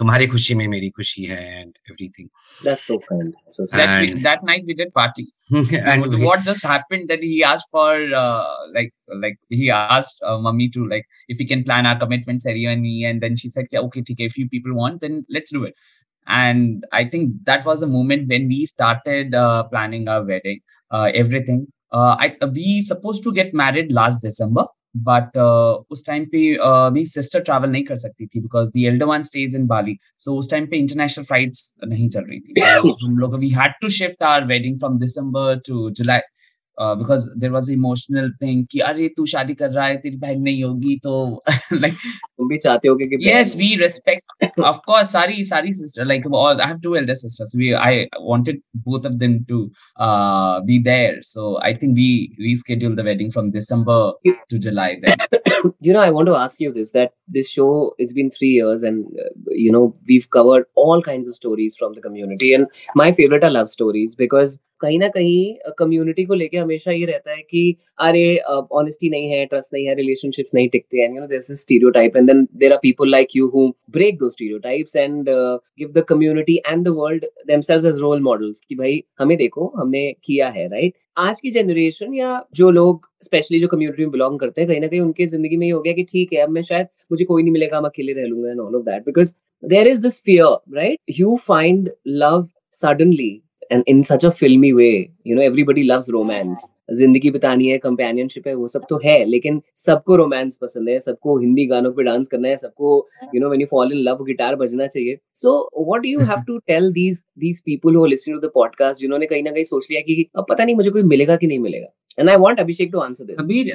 tumhari 0.00 0.26
khushi 0.26 0.56
mein 0.56 0.70
meri 0.70 0.92
and 1.30 1.76
everything. 1.90 2.30
That's 2.64 2.86
so 2.86 2.98
kind. 3.08 3.34
So 3.50 3.66
that, 3.72 3.88
and, 3.88 4.14
we, 4.14 4.22
that 4.22 4.44
night 4.44 4.64
we 4.66 4.74
did 4.74 4.92
party. 4.94 5.28
And 5.72 6.22
what 6.22 6.42
just 6.42 6.64
happened 6.64 7.08
that 7.08 7.20
he 7.20 7.42
asked 7.42 7.68
for 7.70 7.92
uh, 8.14 8.46
like 8.74 8.92
like 9.24 9.36
he 9.48 9.70
asked 9.70 10.18
uh, 10.22 10.38
mummy 10.38 10.70
to 10.70 10.86
like 10.88 11.06
if 11.28 11.38
we 11.38 11.46
can 11.46 11.64
plan 11.64 11.86
our 11.86 11.98
commitment 11.98 12.42
ceremony 12.42 13.04
and 13.04 13.20
then 13.20 13.36
she 13.36 13.48
said 13.48 13.66
yeah 13.70 13.80
okay 13.80 14.02
take 14.02 14.20
a 14.20 14.28
few 14.28 14.48
people 14.48 14.74
want 14.74 15.00
then 15.00 15.24
let's 15.28 15.52
do 15.52 15.64
it. 15.64 15.74
And 16.26 16.84
i 16.92 17.04
think 17.08 17.30
that 17.44 17.64
was 17.64 17.82
a 17.82 17.86
moment 17.86 18.28
when 18.28 18.48
we 18.48 18.66
started 18.66 19.34
uh, 19.34 19.64
planning 19.64 20.08
our 20.08 20.24
wedding 20.24 20.60
uh, 20.90 21.10
everything. 21.14 21.66
Uh, 21.90 22.16
I, 22.18 22.36
we 22.52 22.82
supposed 22.82 23.22
to 23.24 23.32
get 23.32 23.54
married 23.54 23.90
last 23.90 24.20
december. 24.20 24.66
But 24.96 25.24
uh, 25.24 25.84
उस 25.90 26.06
time 26.06 26.24
पे 26.24 26.56
uh, 26.56 26.92
मेरी 26.92 27.06
sister 27.06 27.40
travel 27.40 27.70
नहीं 27.70 27.84
कर 27.84 27.96
सकती 27.96 28.26
थी 28.26 28.40
because 28.40 28.68
the 28.68 28.86
elder 28.86 29.06
one 29.06 29.22
stays 29.22 29.54
in 29.54 29.66
Bali 29.66 29.98
सो 30.18 30.36
उस 30.38 30.50
time 30.50 30.66
पे 30.66 30.76
international 30.76 31.24
flight 31.24 31.52
नहीं 31.88 32.08
चल 32.08 32.20
रही 32.20 32.40
थी। 32.40 32.60
हम 33.06 33.18
लोग 33.18 33.38
we 33.38 33.48
had 33.48 33.72
to 33.82 33.88
shift 33.88 34.22
our 34.22 34.44
wedding 34.44 34.78
from 34.78 34.98
December 34.98 35.60
to 35.68 35.90
July 35.90 36.18
because 36.77 37.27
there 37.39 37.51
was 37.51 37.69
emotional 37.71 38.29
thing 38.41 38.65
कि 38.71 38.79
अरे 38.89 39.07
तू 39.17 39.25
शादी 39.33 39.53
कर 39.53 39.69
रहा 39.71 39.85
है 39.87 39.97
तेरी 40.01 40.17
बहन 40.17 40.41
नहीं 40.41 40.63
होगी 40.63 40.95
तो 41.03 41.43
लाइक 41.73 41.93
तुम 41.93 42.47
भी 42.49 42.57
चाहते 42.57 42.87
हो 42.87 42.95
कि 42.95 43.17
yes 43.27 43.55
we 43.57 43.75
respect 43.81 44.59
of 44.59 44.81
course 44.85 45.11
sorry 45.11 45.45
sorry 45.45 45.73
sister 45.73 46.05
like 46.05 46.27
I 46.35 46.67
have 46.67 46.79
two 46.83 46.95
elder 46.95 47.13
sisters 47.15 47.55
we 47.57 47.71
I 47.81 48.03
wanted 48.29 48.61
both 48.87 49.05
of 49.05 49.19
them 49.25 49.37
to 49.49 49.63
be 50.67 50.79
there 50.83 51.19
so 51.31 51.55
I 51.65 51.73
think 51.83 51.95
we 51.97 52.11
reschedule 52.41 52.95
the 52.95 53.05
wedding 53.05 53.31
from 53.31 53.51
December 53.51 54.31
to 54.49 54.57
July 54.57 54.95
then 55.05 55.41
you 55.81 55.93
know 55.93 56.01
i 56.01 56.09
want 56.09 56.27
to 56.27 56.35
ask 56.35 56.59
you 56.59 56.71
this 56.71 56.91
that 56.91 57.11
this 57.35 57.49
show 57.49 57.67
it's 57.97 58.13
been 58.13 58.29
3 58.29 58.47
years 58.47 58.83
and 58.83 59.05
uh, 59.25 59.29
you 59.58 59.72
know, 59.72 59.84
we've 60.08 60.30
covered 60.30 60.64
all 60.76 61.02
kinds 61.02 61.28
of 61.28 61.34
stories 61.34 61.76
from 61.76 61.94
the 61.94 62.06
community 62.08 62.54
and 62.54 62.66
my 63.02 63.12
favorite 63.12 63.44
are 63.44 63.54
love 63.58 63.76
stories 63.76 64.18
because 64.24 64.58
कहीं 64.80 64.98
ना 64.98 65.06
कहीं 65.14 65.72
community 65.78 66.24
को 66.24 66.34
लेके 66.34 66.56
हमेशा 66.56 66.92
ये 66.92 67.06
रहता 67.06 67.30
है 67.30 67.40
कि, 67.42 67.76
अरे 68.00 68.36
ऑनेस्टी 68.80 69.08
नहीं 69.10 69.30
है 69.30 69.44
ट्रस्ट 69.46 69.74
नहीं 69.74 69.86
है 69.86 69.94
रिलेशनशिप्स 69.94 70.54
नहीं 70.54 70.68
टिकते 70.68 70.98
हैं 70.98 71.08
you 71.14 71.20
know 71.20 71.26
this 71.26 71.50
is 71.50 71.58
stereotype 71.60 72.16
and 72.16 72.26
then 72.26 72.46
there 72.56 72.72
are 72.72 72.78
people 72.82 73.10
like 73.10 73.34
you 73.36 73.48
who 73.54 73.66
break 73.96 74.18
those 74.18 74.28
stereotypes 74.30 74.96
and 74.96 75.28
give 75.28 75.90
the 75.96 76.04
community 76.08 76.56
and 76.68 76.84
the 76.84 76.94
world 76.98 77.24
themselves 77.46 77.86
as 77.86 77.98
role 77.98 78.20
models 78.22 78.60
कि 78.68 78.74
भाई, 78.74 79.02
हमें 79.20 79.36
देखो, 79.38 79.72
हमने 79.76 80.12
किया 80.24 80.48
है 80.48 80.68
राइट 80.68 80.92
right? 80.92 81.02
आज 81.18 81.40
की 81.40 81.50
जनरेशन 81.50 82.14
या 82.14 82.42
जो 82.54 82.70
लोग 82.70 83.08
स्पेशली 83.22 83.60
जो 83.60 83.68
कम्युनिटी 83.68 84.02
में 84.02 84.10
बिलोंग 84.10 84.38
करते 84.40 84.60
हैं, 84.60 84.68
कहीं 84.68 84.80
ना 84.80 84.86
कहीं 84.86 85.00
उनके 85.00 85.26
ज़िंदगी 85.26 85.56
में 85.56 85.66
ये 85.66 85.72
हो 85.72 85.80
गया 85.82 85.92
कि 85.92 86.02
ठीक 86.12 86.32
है, 86.32 86.40
अब 86.40 86.50
मैं 86.50 86.62
शायद, 86.62 86.86
मुझे 87.12 87.24
कोई 87.24 87.42
नहीं 87.42 87.52
मिलेगा, 87.52 87.80
मैं 87.80 87.88
अकेले 87.90 88.12
रह 88.12 88.26
लूँगा 88.26 88.50
and 88.50 88.60
all 88.60 88.76
of 88.76 88.82
that 88.84 89.04
because 89.06 89.34
there 89.62 89.88
is 89.88 90.02
this 90.02 90.20
fear 90.22 90.76
right 90.76 90.98
you 91.18 91.36
find 91.42 91.90
love 92.06 92.48
suddenly 92.82 93.34
and 93.70 93.84
in 93.86 94.02
such 94.02 94.24
a 94.24 94.30
filmy 94.32 94.72
way. 94.72 95.12
You 95.24 95.36
know, 95.36 95.42
everybody 95.42 95.82
loves 95.84 96.10
romance. 96.12 96.68
ज़िंदगी 96.90 97.30
बितानी 97.30 97.66
है 97.68 97.76
कंपेनियनशिप 97.78 98.46
है 98.46 98.54
वो 98.54 98.66
सब 98.66 98.82
तो 98.90 98.98
है 99.04 99.24
लेकिन 99.24 99.60
सबको 99.76 100.16
रोमांस 100.16 100.56
पसंद 100.62 100.88
है 100.88 100.98
सबको 101.00 101.36
हिंदी 101.38 101.64
गानों 101.66 101.90
पे 101.92 102.02
डांस 102.02 102.28
करना 102.28 102.48
है 102.48 102.56
सबको 102.56 102.92
you 103.34 103.40
know 103.40 103.48
when 103.48 103.60
you 103.60 103.66
fall 103.70 103.92
in 103.92 103.98
love 104.04 104.22
guitar 104.24 104.56
बजना 104.56 104.86
चाहिए 104.86 105.18
so 105.34 105.52
what 105.78 106.02
do 106.02 106.08
you 106.08 106.20
have 106.20 106.42
to 106.46 106.56
tell 106.66 106.90
these 106.92 107.22
these 107.38 107.60
people 107.66 107.96
who 107.96 108.04
listening 108.06 108.40
to 108.40 108.46
the 108.46 108.50
podcast 108.54 109.00
जिन्होंने 109.00 109.26
कहीं 109.26 109.42
ना 109.42 109.50
कहीं 109.50 109.64
सोच 109.64 109.86
लिया 109.90 110.00
कि 110.06 110.26
अब 110.36 110.46
पता 110.50 110.64
नहीं 110.64 110.76
मुझे 110.76 110.90
कोई 110.90 111.02
मिलेगा 111.12 111.36
कि 111.36 111.46
नहीं 111.46 111.58
मिलेगा 111.58 112.20
and 112.20 112.30
I 112.30 112.36
want 112.36 112.60
Abhishek 112.60 112.92
to 112.92 113.00
answer 113.00 113.24
this 113.24 113.38
Kabir. 113.40 113.74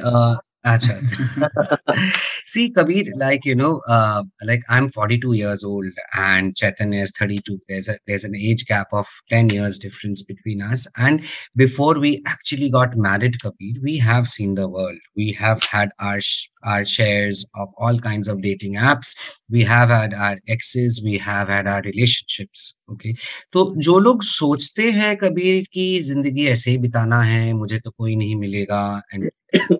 See, 2.45 2.69
Kabir, 2.71 3.03
like 3.17 3.43
you 3.45 3.55
know, 3.55 3.81
uh, 3.87 4.23
like 4.45 4.61
I'm 4.69 4.87
42 4.89 5.33
years 5.33 5.63
old 5.63 5.85
and 6.17 6.55
Chaitanya 6.55 7.01
is 7.01 7.11
32. 7.11 7.59
There's 7.67 7.89
a 7.89 7.97
there's 8.07 8.23
an 8.23 8.35
age 8.35 8.65
gap 8.65 8.87
of 8.93 9.05
10 9.29 9.49
years 9.49 9.77
difference 9.77 10.23
between 10.23 10.61
us. 10.61 10.87
And 10.97 11.21
before 11.55 11.99
we 11.99 12.21
actually 12.25 12.69
got 12.69 12.95
married, 12.95 13.41
Kabir, 13.41 13.73
we 13.81 13.97
have 13.97 14.27
seen 14.27 14.55
the 14.55 14.69
world. 14.69 14.97
We 15.17 15.33
have 15.33 15.61
had 15.63 15.89
our 15.99 16.21
sh- 16.21 16.47
our 16.63 16.85
shares 16.85 17.45
of 17.55 17.67
all 17.77 17.99
kinds 17.99 18.29
of 18.29 18.41
dating 18.41 18.75
apps. 18.75 19.15
We 19.49 19.63
have 19.63 19.89
had 19.89 20.13
our 20.13 20.37
exes. 20.47 21.01
We 21.03 21.17
have 21.17 21.49
had 21.49 21.67
our 21.67 21.81
relationships. 21.81 22.77
Okay. 22.93 23.13
तो 23.53 23.73
जो 23.81 23.97
लोग 23.99 24.23
सोचते 24.23 24.89
हैं 24.91 25.15
कबीर 25.17 25.63
की 25.73 25.87
ज़िंदगी 26.09 26.45
ऐसे 26.47 26.71
ही 26.71 26.77
बिताना 26.77 27.21
है 27.21 27.53
मुझे 27.53 27.79
तो 27.79 27.91
कोई 27.91 28.15
नहीं 28.15 28.35
मिलेगा 28.35 28.81
and 29.13 29.29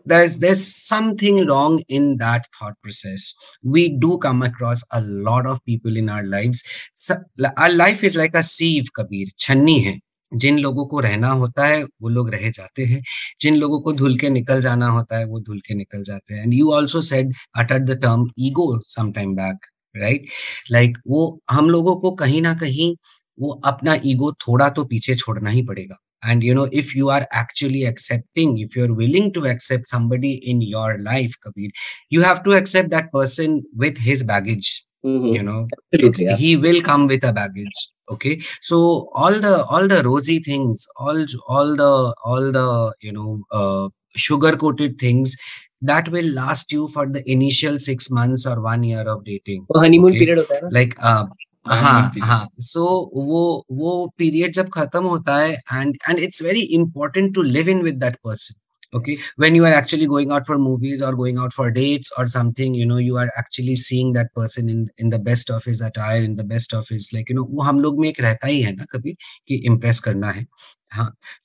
there's 0.05 0.37
there's 0.37 0.63
something 0.67 1.45
wrong 1.47 1.81
in 1.89 2.17
that 2.17 2.47
thought 2.57 2.75
process. 2.81 3.33
We 3.63 3.89
do 3.89 4.17
come 4.19 4.41
across 4.43 4.83
a 4.91 5.01
lot 5.01 5.47
of 5.47 5.63
people 5.65 5.97
in 5.97 6.09
our 6.09 6.23
lives. 6.23 6.63
So, 6.95 7.15
our 7.57 7.71
life 7.71 8.03
is 8.03 8.15
like 8.15 8.35
a 8.35 8.43
sieve 8.43 8.91
kabir. 8.95 9.27
छन्नी 9.39 9.79
है 9.79 9.99
जिन 10.31 10.59
लोगों 10.59 10.85
को 10.85 10.99
रहना 10.99 11.29
होता 11.41 11.65
है 11.67 11.83
वो 11.83 12.09
लोग 12.09 12.29
रह 12.29 12.49
जाते 12.49 12.85
हैं 12.85 13.01
जिन 13.41 13.55
लोगों 13.55 13.79
को 13.81 13.93
धुल 13.93 14.17
के 14.17 14.29
निकल 14.29 14.61
जाना 14.61 14.87
होता 14.89 15.17
है 15.17 15.25
वो 15.25 15.39
धुल 15.39 15.59
के 15.67 15.75
निकल 15.75 16.03
जाते 16.03 16.33
हैं 16.33 16.43
and 16.43 16.53
you 16.53 16.71
also 16.73 17.01
said 17.09 17.33
utter 17.57 17.79
the 17.79 17.99
term 18.01 18.29
ego 18.47 18.67
some 18.87 19.11
time 19.11 19.35
back 19.35 19.65
right 19.95 20.25
like 20.71 20.97
वो 21.07 21.27
हम 21.51 21.69
लोगों 21.69 21.95
को 22.01 22.11
कहीं 22.23 22.41
ना 22.41 22.53
कहीं 22.63 22.95
वो 23.37 23.51
अपना 23.65 23.97
ईगो 24.05 24.31
थोड़ा 24.47 24.69
तो 24.69 24.85
पीछे 24.85 25.15
छोड़ना 25.15 25.49
ही 25.49 25.61
पड़ेगा 25.67 26.02
and 26.23 26.43
you 26.43 26.53
know 26.53 26.67
if 26.71 26.95
you 26.95 27.09
are 27.09 27.27
actually 27.31 27.83
accepting 27.85 28.57
if 28.57 28.75
you're 28.75 28.93
willing 28.93 29.31
to 29.33 29.45
accept 29.45 29.87
somebody 29.87 30.33
in 30.51 30.61
your 30.61 30.97
life 30.99 31.33
kabir 31.43 31.69
you 32.09 32.21
have 32.21 32.43
to 32.43 32.53
accept 32.53 32.89
that 32.89 33.11
person 33.11 33.63
with 33.75 33.97
his 33.97 34.23
baggage 34.23 34.85
mm-hmm. 35.05 35.33
you 35.33 35.43
know 35.43 35.67
yeah. 35.91 36.35
he 36.35 36.55
will 36.55 36.81
come 36.81 37.07
with 37.07 37.23
a 37.23 37.33
baggage 37.33 37.83
okay 38.09 38.39
so 38.61 39.09
all 39.13 39.39
the 39.39 39.63
all 39.65 39.87
the 39.87 40.03
rosy 40.03 40.39
things 40.39 40.87
all 40.97 41.25
all 41.47 41.75
the 41.75 41.91
all 42.23 42.51
the 42.51 42.93
you 43.01 43.11
know 43.11 43.41
uh, 43.51 43.87
sugar 44.15 44.55
coated 44.55 44.97
things 44.99 45.35
that 45.81 46.09
will 46.09 46.29
last 46.33 46.71
you 46.71 46.87
for 46.87 47.07
the 47.07 47.21
initial 47.29 47.77
six 47.77 48.09
months 48.09 48.45
or 48.47 48.61
one 48.61 48.83
year 48.83 49.07
of 49.13 49.23
dating 49.25 49.65
honeymoon 49.75 50.11
okay? 50.11 50.25
period 50.25 50.45
like 50.71 50.95
uh, 50.99 51.25
हाँ 51.65 51.81
हाँ, 51.81 51.91
हाँ, 52.19 52.27
हाँ। 52.27 52.47
सो 52.61 52.85
वो 53.17 53.41
वो 53.71 54.07
period 54.17 54.53
जब 54.53 54.69
खत्म 54.73 55.03
होता 55.05 55.37
है 55.37 55.51
and 55.53 55.95
and 56.09 56.19
it's 56.19 56.41
very 56.43 56.61
important 56.75 57.33
to 57.35 57.41
live 57.43 57.69
in 57.69 57.81
with 57.83 57.99
that 57.99 58.15
person 58.25 58.59
okay 58.93 59.13
when 59.39 59.55
you 59.55 59.63
are 59.65 59.73
actually 59.73 60.05
going 60.05 60.31
out 60.31 60.43
for 60.47 60.57
movies 60.57 61.03
और 61.03 61.15
गोइंग 61.15 61.39
आउट 61.39 61.53
फॉर 61.53 61.69
डेट्स 61.71 62.11
और 62.19 62.27
something 62.29 62.77
you 62.77 62.85
know 62.85 62.97
you 62.99 63.15
are 63.17 63.27
actually 63.39 63.75
seeing 63.77 64.13
that 64.15 64.27
person 64.35 64.69
in 64.69 64.85
in 65.01 65.09
the 65.09 65.21
best 65.23 65.51
of 65.51 65.69
his 65.69 65.83
attire 65.83 66.23
in 66.23 66.35
the 66.35 66.45
best 66.47 66.73
of 66.75 66.93
his 66.93 67.09
like 67.13 67.31
you 67.31 67.35
know 67.37 67.43
वो 67.51 67.63
हम 67.63 67.79
लोग 67.79 67.99
में 67.99 68.07
एक 68.09 68.19
रहता 68.21 68.47
ही 68.47 68.61
है 68.61 68.71
ना 68.75 68.85
कभी 68.91 69.13
कि 69.47 69.61
इम्प्रेस 69.65 69.99
करना 69.99 70.31
है। 70.31 70.45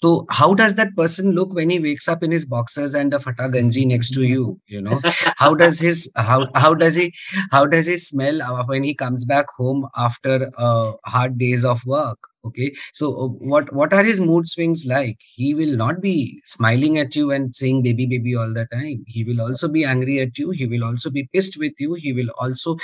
तो 0.02 0.26
how 0.30 0.54
does 0.54 0.74
that 0.76 0.94
person 0.96 1.30
look 1.32 1.52
when 1.54 1.70
he 1.70 1.78
wakes 1.80 2.08
up 2.08 2.22
in 2.22 2.30
his 2.30 2.44
boxers 2.46 2.94
and 2.94 3.14
a 3.14 3.20
fata 3.20 3.48
ganji 3.54 3.86
next 3.86 4.10
to 4.10 4.22
you 4.22 4.60
you 4.66 4.80
know? 4.80 5.00
How 5.36 5.54
does 5.54 5.78
his 5.80 6.10
how 6.16 6.46
how 6.54 6.74
does 6.74 6.96
he 6.96 7.12
how 7.50 7.66
does 7.66 7.86
he 7.86 7.96
smell 7.96 8.42
when 8.66 8.84
he 8.84 8.94
comes 8.94 9.24
back 9.24 9.46
home 9.56 9.86
after 9.96 10.50
uh, 10.56 10.92
hard 11.06 11.38
days 11.38 11.64
of 11.64 11.84
work 11.86 12.18
okay? 12.44 12.72
So 12.92 13.10
uh, 13.24 13.28
what 13.52 13.72
what 13.72 13.92
are 13.92 14.04
his 14.04 14.20
mood 14.20 14.48
swings 14.48 14.84
like? 14.86 15.16
He 15.34 15.54
will 15.54 15.76
not 15.76 16.00
be 16.00 16.40
smiling 16.44 16.98
at 16.98 17.16
you 17.16 17.30
and 17.30 17.54
saying 17.54 17.82
baby 17.82 18.06
baby 18.06 18.34
all 18.36 18.52
the 18.52 18.66
time. 18.72 19.04
He 19.06 19.24
will 19.24 19.40
also 19.40 19.68
be 19.68 19.84
angry 19.84 20.20
at 20.20 20.38
you. 20.38 20.50
He 20.50 20.66
will 20.66 20.84
also 20.84 21.10
be 21.10 21.28
pissed 21.32 21.58
with 21.58 21.72
you. 21.78 21.94
He 21.94 22.12
will 22.12 22.30
also 22.38 22.76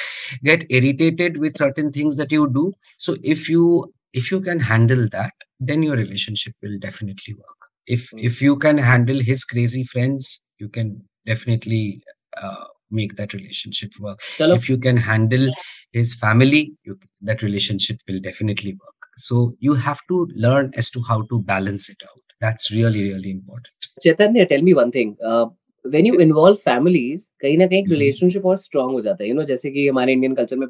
get 0.44 0.66
irritated 0.70 1.38
with 1.38 1.56
certain 1.56 1.92
things 1.92 2.16
that 2.16 2.32
you 2.32 2.48
do. 2.50 2.72
So 2.98 3.16
if 3.22 3.48
you 3.48 3.92
if 4.12 4.30
you 4.30 4.40
can 4.40 4.60
handle 4.60 5.08
that 5.12 5.32
then 5.59 5.83
your 5.83 5.95
relationship 5.95 6.53
will 6.61 6.77
definitely 6.79 7.33
work 7.33 7.59
if 7.87 8.09
mm. 8.11 8.23
if 8.23 8.41
you 8.41 8.55
can 8.57 8.77
handle 8.77 9.19
his 9.19 9.43
crazy 9.43 9.83
friends 9.83 10.43
you 10.59 10.69
can 10.69 11.01
definitely 11.25 12.01
uh, 12.41 12.65
make 12.91 13.15
that 13.15 13.33
relationship 13.33 13.91
work 13.99 14.19
Chalo. 14.37 14.55
if 14.55 14.69
you 14.69 14.77
can 14.77 14.97
handle 14.97 15.45
his 15.91 16.15
family 16.15 16.73
you, 16.83 16.97
that 17.21 17.41
relationship 17.41 17.97
will 18.07 18.19
definitely 18.19 18.73
work 18.73 19.09
so 19.17 19.53
you 19.59 19.73
have 19.73 19.99
to 20.07 20.27
learn 20.35 20.71
as 20.75 20.89
to 20.91 21.03
how 21.07 21.21
to 21.23 21.41
balance 21.41 21.89
it 21.89 22.01
out 22.09 22.21
that's 22.41 22.71
really 22.71 23.03
really 23.11 23.31
important 23.31 23.89
chaitanya 24.01 24.45
tell 24.45 24.61
me 24.61 24.73
one 24.73 24.91
thing 24.91 25.15
uh, 25.25 25.45
when 25.83 26.05
you 26.05 26.15
involve 26.27 26.59
families 26.59 27.31
कहीं 27.41 27.57
ना 27.57 27.67
कहीं 27.67 27.85
relationship 27.89 28.45
और 28.45 28.57
strong 28.57 28.91
हो 28.91 29.01
जाता 29.01 29.23
है 29.23 29.29
you 29.29 29.35
know 29.35 29.43
जैसे 29.51 29.71
कि 29.71 29.87
हमारे 29.87 30.13
इंडियन 30.13 30.35
कल्चर 30.35 30.55
में 30.55 30.67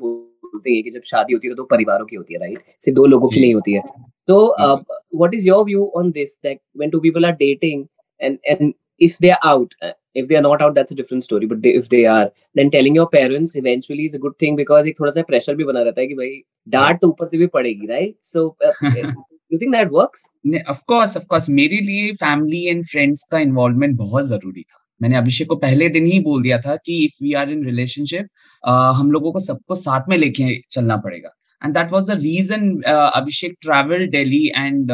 बोलते 0.54 0.70
हैं 0.70 0.82
कि 0.84 0.90
जब 0.90 1.02
शादी 1.04 1.32
होती 1.32 1.48
है 1.48 1.54
तो 1.54 1.56
दो 1.56 1.66
परिवारों 1.70 2.06
की 2.06 2.16
होती 2.16 2.34
है 2.34 2.40
राइट 2.40 2.58
सिर्फ़ 2.80 2.96
दो 2.96 3.06
लोगों 3.06 3.28
की 3.28 3.40
नहीं 3.40 3.54
होती 3.54 3.72
है। 3.72 3.82
तो 4.28 4.38
what 5.22 5.34
is 5.34 5.46
your 5.48 5.64
view 5.64 5.90
on 5.96 6.10
this 6.12 6.38
when 6.46 6.90
two 6.90 7.00
people 7.00 7.26
are 7.26 7.32
dating 7.42 7.84
and 8.20 8.38
and 8.46 8.72
if 9.00 9.16
they 9.22 9.28
are 9.30 9.48
out 9.48 9.74
if 10.16 10.26
they 10.26 10.34
are 10.34 10.42
not 10.42 10.62
out 10.62 10.74
that's 10.74 10.92
a 10.92 10.96
different 10.96 11.22
story 11.22 11.46
but 11.46 11.66
if 11.66 11.88
they 11.90 12.04
are 12.06 12.30
then 12.56 12.70
telling 12.70 12.96
your 12.96 13.06
parents 13.12 13.56
eventually 13.56 14.04
is 14.04 14.16
a 14.16 14.20
good 14.20 14.34
thing 14.42 14.56
because 14.56 14.88
एक 14.88 15.00
थोड़ा 15.00 15.10
सा 15.10 15.22
pressure 15.22 15.54
भी 15.54 15.64
बना 15.64 15.82
रहता 15.82 16.00
है 16.00 16.06
कि 16.06 16.14
भाई 16.14 16.40
डांट 16.68 17.00
तो 17.00 17.08
ऊपर 17.08 17.26
से 17.26 17.38
भी 17.38 17.46
पड़ेगी 17.56 17.86
right 17.86 18.16
so 18.24 18.46
you 19.52 19.58
think 19.58 19.72
that 19.72 19.88
works 19.92 20.24
of 20.68 20.82
course 20.88 21.16
of 21.16 21.26
course 21.26 21.50
मेरे 21.50 21.80
लिए 21.80 22.12
फैमिली 22.14 22.64
एंड 22.66 22.84
फ्रेंड्स 22.84 23.24
का 23.32 23.38
इन्वॉल्वमेंट 23.38 23.96
बहुत 23.96 24.24
ज़रूरी 24.24 24.62
था। 24.62 24.83
मैंने 25.04 25.16
अभिषेक 25.16 25.48
को 25.48 25.56
पहले 25.62 25.88
दिन 25.94 26.06
ही 26.06 26.18
बोल 26.22 26.42
दिया 26.42 26.60
था 26.60 26.76
कि 26.86 27.04
if 27.04 27.22
we 27.22 27.32
are 27.38 27.50
in 27.52 27.64
relationship 27.64 28.28
हम 28.98 29.10
लोगों 29.12 29.32
को 29.32 29.40
सबको 29.46 29.74
साथ 29.76 30.08
में 30.08 30.16
लेके 30.18 30.60
चलना 30.72 30.96
पड़ेगा। 31.06 31.30
And 31.62 31.74
that 31.74 31.92
was 31.92 32.10
the 32.10 32.14
reason 32.20 32.70
Abhishek 32.86 33.56
travel 33.62 34.06
Delhi 34.10 34.46
and 34.56 34.92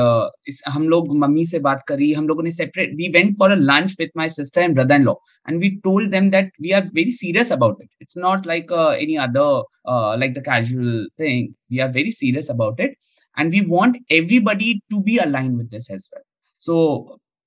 हम 0.68 0.88
लोग 0.88 1.16
मम्मी 1.18 1.44
से 1.46 1.58
बात 1.58 1.82
करी, 1.88 2.12
हम 2.12 2.28
लोगों 2.28 2.42
ने 2.42 2.52
separate 2.52 2.94
we 2.96 3.08
went 3.14 3.36
for 3.38 3.50
a 3.50 3.56
lunch 3.56 3.94
with 4.00 4.10
my 4.16 4.30
sister 4.30 4.62
and 4.62 4.74
brother 4.74 4.94
in 4.94 5.04
law 5.04 5.14
and 5.48 5.60
we 5.60 5.70
told 5.84 6.10
them 6.12 6.30
that 6.30 6.52
we 6.62 6.70
are 6.70 6.90
very 6.94 7.12
serious 7.12 7.52
about 7.52 7.82
it 7.82 7.88
it's 8.02 8.18
not 8.18 8.46
like 8.46 8.72
any 9.02 9.16
other 9.28 10.18
like 10.20 10.34
the 10.34 10.42
casual 10.48 11.06
thing 11.20 11.48
we 11.72 11.78
are 11.78 11.92
very 11.92 12.12
serious 12.12 12.50
about 12.50 12.80
it 12.80 12.96
and 13.36 13.50
we 13.52 13.60
want 13.68 13.96
everybody 14.12 14.74
to 14.90 15.02
be 15.02 15.16
align 15.28 15.56
with 15.56 15.66
this 15.68 15.90
as 15.90 16.08
well 16.14 16.22
so 16.60 16.76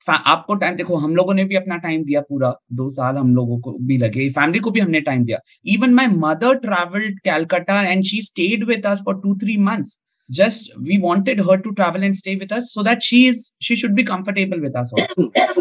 आपको 0.10 0.56
time 0.56 0.76
देखो, 0.76 0.96
हम 0.98 1.16
लोगों 1.16 1.34
ने 1.34 1.44
भी 1.46 1.56
अपना 1.56 1.78
time 1.80 2.04
दिया 2.06 2.22
पूरा। 2.22 2.54
दो 2.74 2.88
साल 2.90 3.16
हम 3.18 3.36
लोगों 3.36 3.60
को 3.62 3.78
भी 3.82 3.98
लगे। 3.98 4.30
फैमिली 4.32 4.60
को 4.60 4.72
भी 4.72 4.80
हमने 4.80 5.02
टाइम 5.02 5.26
दिया। 5.26 5.40
Even 5.74 5.94
my 5.94 6.08
mother 6.08 6.56
travelled 6.60 7.20
Calcutta 7.24 7.82
and 7.82 8.04
she 8.06 8.22
stayed 8.24 8.68
with 8.68 8.86
us 8.86 9.02
for 9.06 9.20
two 9.24 9.36
three 9.44 9.58
months 9.60 10.00
just 10.30 10.72
we 10.80 10.98
wanted 11.02 11.42
her 11.50 11.58
to 11.62 11.70
travel 11.72 12.04
and 12.04 12.14
stay 12.16 12.34
with 12.36 12.54
us 12.54 12.72
so 12.74 12.84
that 12.84 13.02
she 13.04 13.18
is 13.28 13.44
she 13.64 13.76
should 13.76 13.94
be 13.96 14.04
comfortable 14.04 14.60
with 14.60 14.76
us 14.78 14.92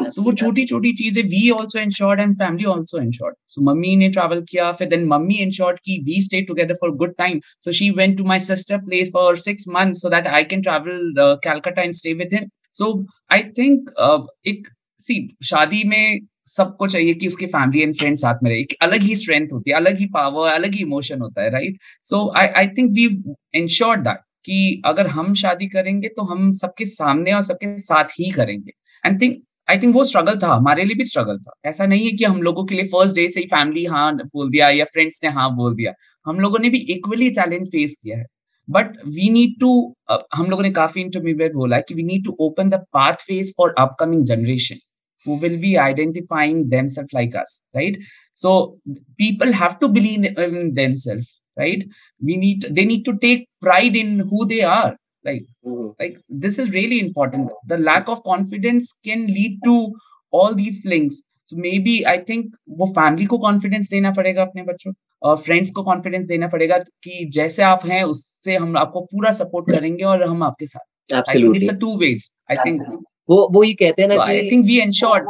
so 0.09 0.23
वो 0.23 0.33
छोटी 0.33 0.65
छोटी 0.65 0.93
चीज़ें 0.95 1.23
we 1.25 1.49
also 1.51 1.79
ensured 1.81 2.21
and 2.21 2.35
family 2.39 2.65
also 2.73 3.01
ensured 3.01 3.35
so 3.49 3.63
mummy 3.65 3.95
ने 3.97 4.09
travel 4.09 4.41
किया, 4.51 4.71
फिर 4.73 4.89
then 4.89 5.07
mummy 5.09 5.35
ensured 5.43 5.79
की 5.79 5.99
we 6.05 6.23
stay 6.23 6.43
together 6.43 6.75
for 6.75 6.91
good 6.97 7.15
time 7.19 7.41
so 7.61 7.73
she 7.73 7.91
went 7.99 8.17
to 8.19 8.25
my 8.25 8.41
sister 8.43 8.79
place 8.79 9.11
for 9.13 9.37
six 9.41 9.65
month 9.69 9.95
so 10.03 10.11
that 10.11 10.27
I 10.29 10.45
can 10.45 10.63
travel 10.63 11.15
Calcutta 11.45 11.83
and 11.83 11.95
stay 11.95 12.15
with 12.15 12.35
him 12.35 12.49
so 12.75 12.93
I 13.33 13.43
think 13.59 13.91
एक 14.47 14.69
सी 15.01 15.27
शादी 15.45 15.83
में 15.89 16.21
सबको 16.47 16.87
चाहिए 16.87 17.15
कि 17.15 17.27
उसके 17.27 17.47
family 17.47 17.83
and 17.83 17.95
friend 17.97 18.17
साथ 18.19 18.43
में 18.43 18.51
रहे। 18.51 18.61
एक 18.61 18.75
अलग 18.83 19.03
ही 19.03 19.17
स्ट्रेंथ 19.17 19.49
होती 19.53 19.71
है, 19.71 19.77
अलग 19.77 19.99
ही 19.99 20.07
पावर 20.15 20.51
अलग 20.51 20.75
ही 20.75 20.81
इमोशन 20.83 21.21
होता 21.21 21.43
है 21.43 21.51
right 21.51 21.79
so 22.05 22.31
I 22.37 22.47
I 22.49 22.67
think 22.79 22.91
we 22.95 23.05
ensure 23.55 23.97
that 23.99 24.19
कि 24.45 24.83
अगर 24.87 25.07
हम 25.09 25.33
शादी 25.35 25.67
करेंगे 25.69 26.09
तो 26.09 26.23
हम 26.25 26.53
सबके 26.55 26.85
सामने 26.87 27.33
और 27.33 27.43
सबके 27.43 27.79
साथ 27.81 28.19
ही 28.21 28.31
करेंगे। 28.33 28.73
एंड 29.05 29.21
थिंक 29.21 29.37
आई 29.69 29.79
थिंक 29.79 29.95
वो 29.95 30.05
स्ट्रगल 30.05 30.39
था, 30.39 30.55
हमारे 30.55 30.85
लिए 30.85 30.97
भी 30.97 31.05
स्ट्रगल 31.05 31.39
था। 31.39 31.53
ऐसा 31.67 31.87
नहीं 31.87 32.05
है 32.07 32.11
कि 32.13 32.25
हम 32.25 32.43
लोगों 32.43 32.65
के 32.67 32.75
लिए 32.75 32.85
फ़र्स्ट 32.89 33.17
डे 33.17 33.29
से 33.29 33.41
ही 33.41 33.47
फैमिली 33.47 33.85
हाँ 33.87 34.13
बोल 34.17 34.51
दिया 34.51 34.69
या 34.71 34.85
फ्रेंड्स 34.93 35.21
ने 35.25 35.31
हाँ 35.31 35.49
बोल 35.57 35.75
दिया। 35.77 35.93
हम 36.27 36.41
लोगों 36.41 36.59
ने 36.59 36.69
भी 36.71 36.79
इक्वली 36.91 37.31
चैलेंज 37.33 37.69
फेस 37.69 37.99
किया 38.03 38.19
है। 38.19 38.25
बट 38.70 38.98
वी 39.06 39.30
नीड 39.30 39.60
टू 39.60 39.72
हम 40.36 40.50
लोगों 40.50 40.64
ने 40.64 40.72
काफी 40.72 41.02
इंटरव्यू 41.02 41.36
में 41.36 41.54
बोला 41.54 41.76
है 41.76 41.84
कि 41.88 41.94
we 41.96 42.04
need 42.04 42.26
to 42.26 42.36
open 42.40 42.70
the 42.70 42.84
pathways 42.94 43.54
for 43.58 43.74
upcoming 43.80 44.26
generation 44.26 44.80
who 45.26 45.40
will 45.42 45.58
be 45.60 45.78
identifying 45.78 46.70
themselves 46.70 47.14
like 47.14 47.36
us 47.36 47.64
right 47.74 47.98
so 48.34 48.78
people 49.18 49.52
have 49.52 49.80
to 49.80 49.88
believe 49.88 50.26
in 50.26 50.74
themselves 50.74 51.40
right 51.58 51.86
we 52.22 52.38
need 52.38 52.68
they 52.72 52.86
need 52.86 53.04
to 53.04 53.18
take 53.18 53.48
pride 53.62 53.96
in 53.96 54.20
who 54.20 54.46
they 54.46 54.62
are 54.62 54.96
like 55.26 55.44
mm-hmm. 55.66 55.88
like 56.00 56.20
this 56.30 56.60
is 56.60 56.72
really 56.72 57.00
important 57.00 57.50
the 57.68 57.78
lack 57.78 58.08
of 58.08 58.24
confidence 58.24 58.98
can 59.04 59.28
lead 59.28 59.60
to 59.64 59.92
all 60.32 60.54
these 60.54 60.82
things 60.84 61.22
so 61.44 61.56
maybe 61.56 62.06
i 62.06 62.18
think 62.18 62.46
वो 62.70 62.86
family 62.86 63.26
को 63.26 63.38
confidence 63.38 63.90
देना 63.90 64.12
पड़ेगा 64.12 64.42
अपने 64.42 64.64
बच्चों 64.64 64.94
और 65.11 65.11
friends 65.27 65.71
को 65.71 65.83
confidence 65.83 66.27
देना 66.27 66.49
पड़ेगा 66.49 66.79
कि 66.79 67.31
जैसे 67.35 67.63
आप 67.63 67.87
हैं 67.87 68.03
उससे 68.05 68.55
हम 68.55 68.77
आपको 68.77 69.01
पूरा 69.01 69.33
सपोर्ट 69.33 69.71
करेंगे 69.71 70.05
और 70.05 70.23
हम 70.23 70.43
आपके 70.43 70.67
साथ 70.67 71.37
it's 71.37 71.75
two 71.75 71.97
ways 71.97 72.31
I 72.51 72.71
think 72.71 73.05
वो 73.31 73.49
वो 73.53 73.65
ये 73.65 73.75
कहते 73.75 74.03
हैं 74.03 74.09
ना 74.09 74.23
आई 74.23 74.51
थिंक 74.51 74.67
वी 74.67 74.79
एंश्योर्ड 74.79 75.29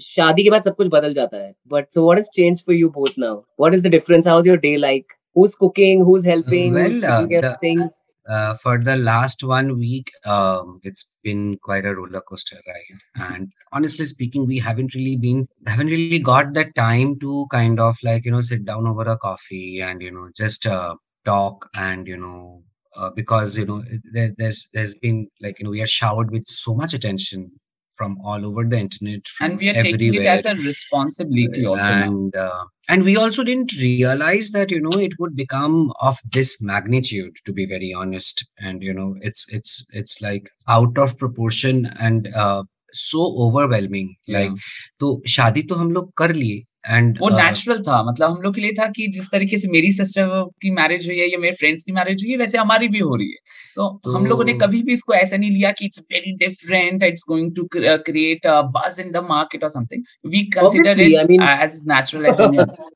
शादी 0.00 0.44
के 0.44 0.50
बाद 0.50 0.64
सब 0.64 0.76
कुछ 0.76 0.88
बदल 0.92 1.14
जाता 1.14 1.36
है। 1.36 1.54
But 1.68 1.86
so 1.90 2.04
what 2.04 2.18
is 2.18 2.26
change 2.34 2.60
for 2.60 2.74
you 2.74 2.88
both 2.88 3.18
now 3.18 3.34
what 3.34 3.74
is 3.74 3.88
the 3.88 3.90
difference 3.90 4.26
how 4.26 4.38
is 4.38 4.48
your 4.48 4.58
day 4.58 4.76
like 4.76 5.12
who's 5.36 5.54
cooking? 5.54 6.04
Who's 6.04 6.24
helping? 6.24 6.74
Well, 6.74 6.90
who's 6.90 7.44
uh, 7.44 7.56
things? 7.60 8.00
Uh, 8.28 8.54
for 8.54 8.78
the 8.78 8.96
last 8.96 9.44
one 9.44 9.78
week, 9.78 10.10
um, 10.26 10.80
it's 10.82 11.10
been 11.22 11.58
quite 11.62 11.84
a 11.84 11.94
roller 11.94 12.20
coaster 12.20 12.58
ride. 12.66 13.30
And 13.30 13.52
honestly 13.72 14.04
speaking, 14.04 14.46
we 14.46 14.58
haven't 14.58 14.94
really 14.94 15.16
been, 15.16 15.48
haven't 15.66 15.88
really 15.88 16.18
got 16.18 16.54
the 16.54 16.64
time 16.74 17.18
to 17.20 17.46
kind 17.50 17.80
of 17.80 17.96
like, 18.02 18.24
you 18.24 18.30
know, 18.30 18.40
sit 18.40 18.64
down 18.64 18.86
over 18.86 19.02
a 19.02 19.18
coffee 19.18 19.80
and, 19.80 20.00
you 20.00 20.10
know, 20.10 20.30
just 20.36 20.66
uh, 20.66 20.94
talk 21.24 21.68
and, 21.76 22.06
you 22.06 22.16
know, 22.16 22.62
uh, 22.96 23.10
because, 23.10 23.58
you 23.58 23.66
know, 23.66 23.82
there, 24.12 24.30
there's, 24.38 24.68
there's 24.72 24.94
been 24.94 25.28
like, 25.40 25.58
you 25.58 25.64
know, 25.64 25.70
we 25.70 25.82
are 25.82 25.86
showered 25.86 26.30
with 26.30 26.46
so 26.46 26.74
much 26.74 26.94
attention 26.94 27.50
from 27.95 28.17
all 28.23 28.45
over 28.45 28.63
the 28.63 28.79
internet 28.79 29.21
and 29.41 29.57
we 29.57 29.69
are 29.69 29.75
everywhere. 29.75 29.91
taking 29.91 30.13
it 30.13 30.25
as 30.25 30.45
a 30.45 30.55
responsibility 30.55 31.65
also 31.65 31.91
and 31.93 32.35
uh, 32.35 32.63
and 32.87 33.03
we 33.03 33.17
also 33.17 33.43
didn't 33.43 33.73
realize 33.73 34.51
that 34.51 34.71
you 34.71 34.79
know 34.79 34.97
it 34.97 35.11
would 35.19 35.35
become 35.35 35.91
of 36.01 36.17
this 36.31 36.61
magnitude 36.61 37.33
to 37.45 37.51
be 37.53 37.65
very 37.65 37.93
honest 37.93 38.45
and 38.57 38.81
you 38.81 38.93
know 38.93 39.15
it's 39.21 39.45
it's 39.49 39.85
it's 39.91 40.21
like 40.21 40.49
out 40.67 40.97
of 40.97 41.17
proportion 41.17 41.85
and 41.99 42.29
uh, 42.35 42.63
so 42.93 43.35
overwhelming 43.47 44.15
Yeah. 44.25 44.39
like 44.39 44.51
तो 44.99 45.21
शादी 45.27 45.61
तो 45.71 45.75
हम 45.75 45.91
लोग 45.91 46.11
कर 46.17 46.35
लिए 46.35 46.63
and 46.84 47.18
वो 47.20 47.28
natural 47.30 47.82
था। 47.82 48.02
मतलब 48.10 48.30
हम 48.30 48.40
लोग 48.42 48.54
के 48.54 48.60
लिए 48.60 48.72
था 48.78 48.86
कि 48.96 49.06
जिस 49.12 49.30
तरीके 49.32 49.58
से 49.58 49.68
मेरी 49.72 49.92
सिस्टर 49.92 50.28
की 50.62 50.70
मैरिज 50.70 51.06
हुई 51.08 51.18
है 51.18 51.30
या 51.30 51.38
मेरे 51.38 51.54
फ्रेंड्स 51.56 51.84
की 51.84 51.92
मैरिज 51.92 52.22
हुई 52.24 52.30
है 52.32 52.36
वैसे 52.38 52.58
हमारी 52.58 52.88
भी 52.88 52.98
हो 53.00 53.14
रही 53.16 53.28
है। 53.28 53.36
सो 53.74 53.82
so, 53.82 54.14
हम 54.14 54.26
लोगों 54.26 54.44
ने 54.44 54.52
कभी 54.54 54.82
भी 54.82 54.92
इसको 54.92 55.14
ऐसा 55.14 55.36
नहीं 55.36 55.50
लिया 55.50 55.70
कि 55.78 55.84
it's 55.84 56.00
very 56.12 56.32
different 56.38 57.02
it's 57.04 57.24
going 57.28 57.54
to 57.56 57.64
create 57.74 58.46
a 58.46 58.60
buzz 58.76 59.00
in 59.04 59.10
the 59.10 59.24
market 59.28 59.64
और 59.64 59.70
something 59.70 60.02
we 60.32 60.42
consider 60.56 61.00
it 61.00 61.30
as 61.62 61.80
natural 61.88 62.26
as 62.26 62.40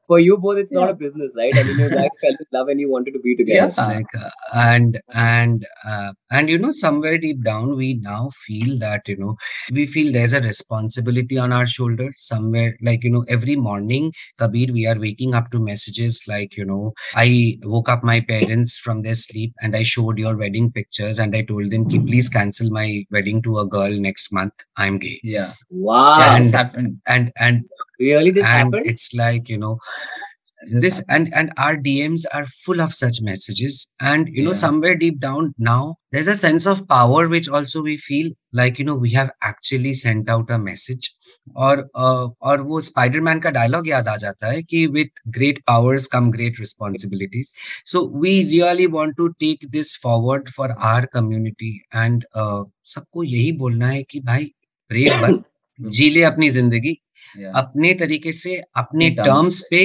for 0.08 0.20
you 0.20 0.36
both 0.44 0.58
it's 0.58 0.72
not 0.72 0.88
a 0.88 0.92
business 0.98 1.32
right 1.38 1.56
I 1.56 1.64
mean 1.64 1.80
you 1.80 1.88
guys 1.90 2.20
felt 2.20 2.42
love 2.54 2.70
and 2.70 2.80
you 2.80 2.92
wanted 2.92 3.14
to 3.14 3.20
be 3.20 3.34
together 3.34 3.66
like 3.80 4.16
and 4.56 4.96
and 4.96 5.64
and 6.32 6.50
you 6.50 6.58
know 6.58 6.72
somewhere 6.80 7.16
deep 7.18 7.42
down 7.44 7.74
we 7.78 7.92
now 8.02 8.28
feel 8.36 8.78
that 8.80 9.08
you 9.10 9.16
know 9.18 9.36
we 9.72 9.86
feel 9.86 10.12
there 10.12 10.24
is 10.24 10.36
a 10.36 10.40
responsibility 10.44 11.38
on 11.38 11.52
our 11.52 11.66
shoulder 11.76 12.10
somewhere 12.22 12.76
like 12.84 13.04
you 13.04 13.12
know 13.12 13.24
every 13.30 13.56
kabir 13.86 14.72
we 14.72 14.86
are 14.86 14.98
waking 14.98 15.34
up 15.34 15.50
to 15.50 15.58
messages 15.58 16.24
like 16.28 16.56
you 16.56 16.64
know 16.64 16.92
i 17.14 17.58
woke 17.64 17.88
up 17.88 18.02
my 18.02 18.20
parents 18.20 18.78
from 18.78 19.02
their 19.02 19.14
sleep 19.14 19.52
and 19.62 19.76
i 19.76 19.82
showed 19.82 20.18
your 20.18 20.36
wedding 20.36 20.70
pictures 20.70 21.18
and 21.18 21.34
i 21.36 21.42
told 21.42 21.70
them 21.70 21.88
"Ki, 21.88 21.98
please 21.98 22.28
cancel 22.28 22.70
my 22.70 23.04
wedding 23.10 23.42
to 23.42 23.58
a 23.58 23.66
girl 23.66 23.90
next 23.90 24.32
month. 24.32 24.52
I'm 24.76 24.98
gay 24.98 25.20
yeah. 25.22 25.52
Wow. 25.70 26.20
And- 26.20 26.44
this 26.44 26.52
happened. 26.52 27.00
and 27.06 27.32
and 27.38 27.64
really 27.98 28.30
this 28.30 28.44
and 28.44 28.74
happened? 28.74 28.86
it's 28.86 29.14
like 29.14 29.48
you 29.48 29.58
know 29.58 29.78
This 30.70 30.80
this 30.82 30.96
and 31.08 31.32
and 31.34 31.52
our 31.56 31.76
dms 31.76 32.24
are 32.34 32.44
full 32.44 32.80
of 32.80 32.92
such 32.92 33.20
messages. 33.22 33.74
And 34.00 34.28
you 34.28 34.42
know 34.44 34.52
somewhere 34.52 34.96
deep 34.96 35.20
down 35.20 35.54
now 35.58 35.96
there's 36.12 36.26
a 36.28 36.34
sense 36.34 36.66
of 36.66 36.86
power 36.88 37.28
which 37.28 37.48
also 37.48 37.82
we 37.82 37.96
feel 37.96 38.32
like 38.52 38.78
you 38.78 38.84
know 38.84 38.96
we 38.96 39.12
have 39.12 39.30
actually 39.42 39.94
sent 39.94 40.28
out 40.28 40.50
a 40.50 40.58
message 40.58 41.12
और 41.56 41.80
और 41.94 42.62
वो 42.62 42.80
Spiderman 42.80 43.40
का 43.40 43.50
dialogue 43.50 43.88
याद 43.88 44.08
आ 44.08 44.16
जाता 44.16 44.46
है 44.46 44.62
कि 44.62 44.86
with 44.86 45.20
great 45.28 45.58
powers 45.58 46.06
come 46.06 46.30
great 46.30 46.60
responsibilities 46.60 47.54
so 47.86 48.06
we 48.20 48.42
really 48.42 48.86
want 48.86 49.16
to 49.16 49.28
take 49.28 49.68
this 49.70 49.96
forward 50.02 50.50
for 50.50 50.70
our 50.70 51.06
community 51.06 51.74
and 51.94 52.24
सबको 52.84 53.24
यही 53.24 53.52
बोलना 53.52 53.88
है 53.88 54.02
कि 54.02 54.20
भाई 54.20 54.50
ब्रेक 54.90 55.20
बन 55.22 55.42
जी 55.90 56.08
ले 56.10 56.22
अपनी 56.22 56.48
ज़िंदगी। 56.50 56.96
Yeah. 57.38 57.56
अपने 57.56 57.92
तरीके 57.94 58.32
से 58.32 58.56
अपने 58.76 59.10
टर्म्स 59.10 59.60
पे 59.70 59.82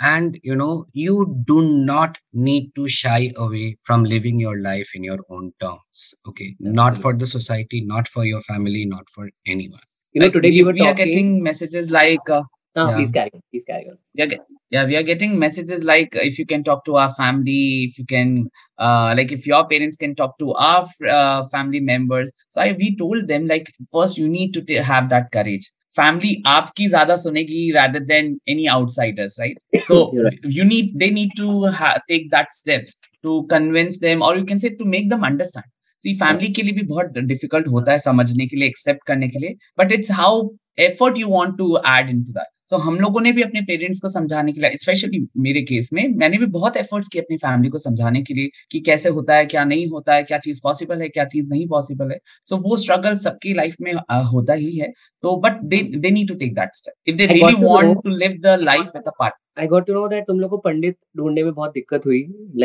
and 0.00 0.36
you 0.46 0.54
know 0.54 0.90
you 0.96 1.22
do 1.48 1.60
not 1.84 2.18
need 2.36 2.70
to 2.76 2.86
shy 2.88 3.28
away 3.40 3.74
from 3.86 4.04
living 4.04 4.42
your 4.42 4.58
life 4.58 4.92
in 4.96 5.04
your 5.04 5.24
own 5.30 5.48
terms 5.60 6.14
okay 6.28 6.50
not 6.72 6.96
for 6.96 7.16
the 7.16 7.24
society 7.24 7.84
not 7.86 8.08
for 8.08 8.26
your 8.26 8.40
family 8.40 8.84
not 8.84 9.08
for 9.16 9.30
anyone 9.66 9.86
you 10.12 10.20
know 10.20 10.26
like 10.26 10.34
today 10.34 10.50
we, 10.50 10.56
we 10.56 10.62
were 10.64 10.72
we 10.72 10.78
talking, 10.78 10.92
are 10.92 11.04
getting 11.04 11.42
messages 11.42 11.90
like 11.90 12.30
uh, 12.30 12.42
no, 12.74 12.88
yeah. 12.88 12.96
please 12.96 13.12
carry. 13.12 13.30
Please 13.50 13.64
carry 13.64 13.90
on. 13.90 13.98
Yeah, 14.14 14.26
yeah, 14.70 14.86
we 14.86 14.96
are 14.96 15.02
getting 15.02 15.38
messages 15.38 15.84
like 15.84 16.08
if 16.14 16.38
you 16.38 16.46
can 16.46 16.64
talk 16.64 16.84
to 16.86 16.96
our 16.96 17.12
family, 17.12 17.84
if 17.84 17.98
you 17.98 18.06
can, 18.06 18.50
uh, 18.78 19.14
like 19.16 19.30
if 19.30 19.46
your 19.46 19.66
parents 19.66 19.96
can 19.96 20.14
talk 20.14 20.38
to 20.38 20.52
our 20.54 20.86
uh, 21.08 21.44
family 21.48 21.80
members. 21.80 22.30
So 22.48 22.60
I 22.62 22.72
we 22.72 22.96
told 22.96 23.28
them 23.28 23.46
like 23.46 23.70
first 23.92 24.16
you 24.16 24.28
need 24.28 24.52
to 24.52 24.62
t- 24.62 24.74
have 24.74 25.10
that 25.10 25.32
courage. 25.32 25.70
Family, 25.94 26.42
aapki 26.46 26.88
zada 26.88 27.14
sunegi 27.14 27.74
rather 27.74 28.00
than 28.00 28.40
any 28.46 28.68
outsiders, 28.68 29.36
right? 29.38 29.58
So 29.82 30.12
right. 30.16 30.38
you 30.42 30.64
need 30.64 30.98
they 30.98 31.10
need 31.10 31.32
to 31.36 31.66
ha- 31.66 32.00
take 32.08 32.30
that 32.30 32.54
step 32.54 32.86
to 33.22 33.46
convince 33.50 33.98
them, 33.98 34.22
or 34.22 34.36
you 34.36 34.46
can 34.46 34.58
say 34.58 34.70
to 34.70 34.84
make 34.84 35.10
them 35.10 35.24
understand 35.24 35.66
see 36.04 36.14
family 36.14 36.48
के 36.52 36.62
लिए 36.62 36.72
भी 36.72 36.82
बहुत 36.82 37.18
difficult 37.18 37.68
होता 37.68 37.92
है 37.92 37.98
समझने 37.98 38.46
के 38.46 38.56
लिए 38.56 38.68
accept 38.68 39.06
करने 39.06 39.28
के 39.28 39.38
लिए 39.38 39.54
but 39.78 39.92
it's 39.92 40.10
how 40.10 40.48
effort 40.80 41.18
you 41.18 41.28
want 41.28 41.58
to 41.58 41.76
add 41.76 42.10
in 42.10 42.22
to 42.24 42.32
into 42.32 42.61
so 42.72 42.80
हम 42.80 43.00
लोगों 43.00 43.20
ने 43.20 43.32
भी 43.32 43.42
अपने 43.42 43.60
पेरेंट्स 43.60 44.00
को 44.00 44.08
समझाने 44.08 44.52
के 44.52 44.60
लिए 44.60 44.76
स्पेशली 44.76 45.28
मेरे 45.36 45.62
केस 45.62 45.90
में 45.92 46.08
मैंने 46.08 46.38
भी 46.38 46.46
बहुत 46.46 46.76
एफर्ट्स 46.76 47.08
किए 47.08 47.22
अपनी 47.22 47.36
फैमिली 47.36 47.68
को 47.68 47.78
समझाने 47.78 48.22
के 48.22 48.34
लिए 48.34 48.50
कि 48.70 48.80
कैसे 48.80 49.08
होता 49.08 49.36
है 49.36 49.46
क्या 49.46 49.64
नहीं 49.64 49.86
होता 49.86 50.14
है 50.14 50.22
क्या 50.22 50.38
चीज़ 50.38 50.60
पॉसिबल 50.62 51.02
है 51.02 51.08
क्या 51.08 51.24
चीज़ 51.24 51.48
नहीं 51.48 51.68
पॉसिबल 51.68 52.10
है। 52.10 52.18
सो 52.44 52.56
so, 52.56 52.62
वो 52.64 52.76
स्ट्रगल 52.76 53.16
सबकी 53.16 53.54
लाइफ 53.54 53.76
में 53.80 53.92
होता 54.32 54.52
ही 54.52 54.76
है। 54.76 54.92
तो 55.22 55.36
but 55.36 55.62
they 55.64 55.76
they 55.76 56.10
need 56.10 56.28
to 56.28 56.34
take 56.34 56.54
that 56.54 56.70
step 56.74 56.94
if 57.06 57.16
they 57.16 57.26
really 57.26 57.64
want 57.64 58.02
to 58.04 58.10
live 58.10 58.32
the 58.32 58.58
life 58.62 58.82
with 58.82 59.02
a 59.06 59.12
part 59.18 59.34
I 59.60 59.64
got 59.66 59.86
to 59.86 59.94
know 59.94 60.02
that 60.10 60.26
तुम 60.26 60.40
लोग 60.40 60.50
को 60.50 60.56
पंडित 60.56 60.96
ढूँढने 61.16 61.42
में 61.42 61.52
बहुत 61.54 61.70
दिक्कत 61.70 62.06
हुई। 62.06 62.20